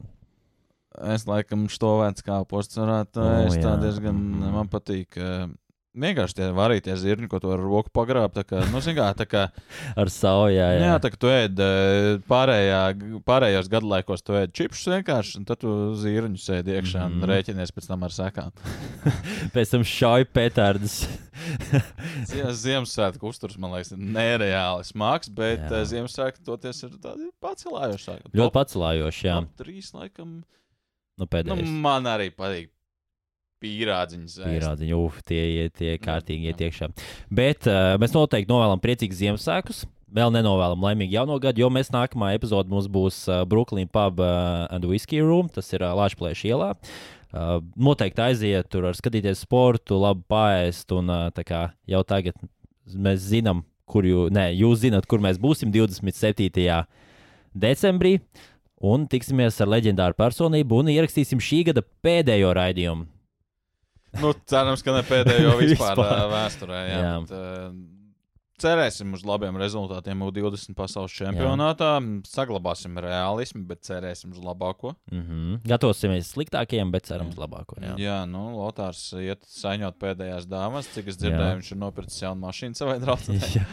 [1.15, 3.61] Es laikam šo vērts kā posts varētu O, ēst.
[3.63, 4.53] Tā diezgan Mhm.
[4.57, 5.15] man patīk.
[5.21, 5.47] eh,
[5.99, 7.91] Vienkārši tie varītie zirņi, ko tu ar roku
[8.47, 9.43] kā, nu, kā, kā,
[10.03, 10.79] Ar savu, jā, jā.
[10.79, 10.87] jā.
[10.93, 12.81] jā, tā kā tu ēd eh, pārējā,
[13.27, 17.29] pārējos gadu laikos, tu ēd čipsus vienkārši, un tad tu zirņus ēd iekšā un Mhm.
[17.33, 18.53] rēķinies pēc tam ar sekām.
[19.55, 19.83] Pēc tam
[20.29, 21.01] petardus.
[22.29, 25.71] Zie- Ziemassvētku uzturs, man liekas, ir nereāli smags, bet Jā.
[25.81, 28.19] eh, Ziemassvētku toties ir tādi pacelājoši.
[28.37, 29.37] Ļoti pacelājoši, jā.
[29.45, 30.39] Top trīs, laikam.
[31.19, 31.71] Nu, Nu, pēdējais.
[31.83, 32.69] man arī patīk
[33.63, 34.39] pīrādziņas.
[34.39, 34.49] ēst.
[34.49, 36.91] Pierādziņi, uf, tie tie kārtīgi iet iekšā.
[37.31, 39.85] Bet uh, mēs noteikti novēlam priecīgus Ziemassvētkus.
[40.15, 44.65] Vēl nenovēlam laimīgu jauno gadu, jo mēs nākamā epizode mums būs uh, Brooklyn Pub uh,
[44.73, 45.51] and Whiskey Room.
[45.53, 46.71] Tas ir uh, Latvijas ielā.
[47.29, 50.89] Uh, noteikti aiziet tur, skatīties sportu, labi pāriest.
[50.97, 52.39] Un uh, kā jau tagad
[52.89, 56.81] mēs zinām, kur jūs, nē, jūs zināt, kur mēs būsim 27.
[57.53, 58.17] decembrī.
[58.79, 63.09] Un tiksimies ar leģendāru personību un ierakstīsim šī gada pēdējo raidījumu.
[64.17, 66.27] Nu, cerams, ka ne pēdējo vispār, Vispār.
[66.33, 66.83] vēsturē.
[66.89, 67.15] Jā, Jā.
[67.23, 67.99] Bet, uh,
[68.59, 71.91] cerēsim uz labiem rezultātiem U20 pasaules čempionātā.
[72.27, 74.95] Saglabāsim realismu, bet cerēsim uz labāko.
[75.13, 75.61] Mm -hmm.
[75.69, 77.79] Gatavosimies sliktākajiem, bet cerams labāko.
[77.79, 77.95] Jā.
[77.95, 80.91] Jā, jā nu, Lotārs iet saņot pēdējās dāmas.
[80.95, 81.57] Cik es dzirdēju, Jā.
[81.61, 83.39] viņš ir nopircis jaunu mašīnu savai draudzene.
[83.61, 83.67] Jā.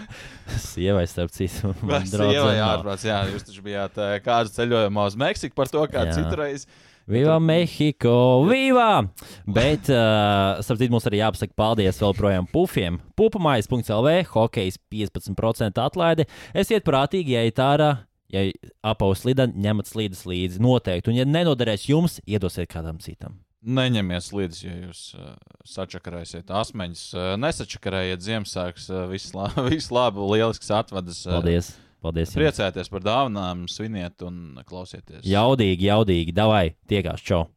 [0.62, 1.74] Sievai, starp citu,
[2.06, 6.14] Sievai ārprāts, jā, jūs taču bijāt kādu ceļojumā uz Meksiku par to, kā Jā.
[6.14, 6.68] citreiz.
[7.06, 8.48] Viva Mehiko!
[8.50, 9.06] Viva!
[9.46, 12.98] Bet, uh, starp citu, mums arī jāpasaka paldies vēl projām pufiem.
[13.14, 16.26] Pupamais.lv, hokejs 15% atlaide.
[16.58, 17.92] Esiet prātīgi, ja ārā.
[18.34, 18.42] Ja
[18.82, 20.64] apaus slīdā, ņemat slīdes līdzi.
[20.66, 21.14] Noteikti.
[21.14, 23.38] Un, ja nenoderēs jums, iedosiet kādam citam.
[23.62, 25.38] Neņemies līdzi, ja jūs uh,
[25.70, 27.08] sačakarēsiet asmeņus.
[27.14, 28.90] Uh, nesačakarējiet Ziemassvētkus.
[28.90, 31.22] Uh, viss, la viss labi, lielisks atvadas.
[31.30, 31.76] Uh, Paldies!
[32.06, 32.30] Paldies!
[32.30, 32.38] jums.
[32.38, 35.24] Priecājieties par dāvanām, sviniet un klausieties.
[35.26, 36.36] Jaudīgi, jaudīgi.
[36.38, 37.24] Davai, tiekās!
[37.26, 37.48] Čau!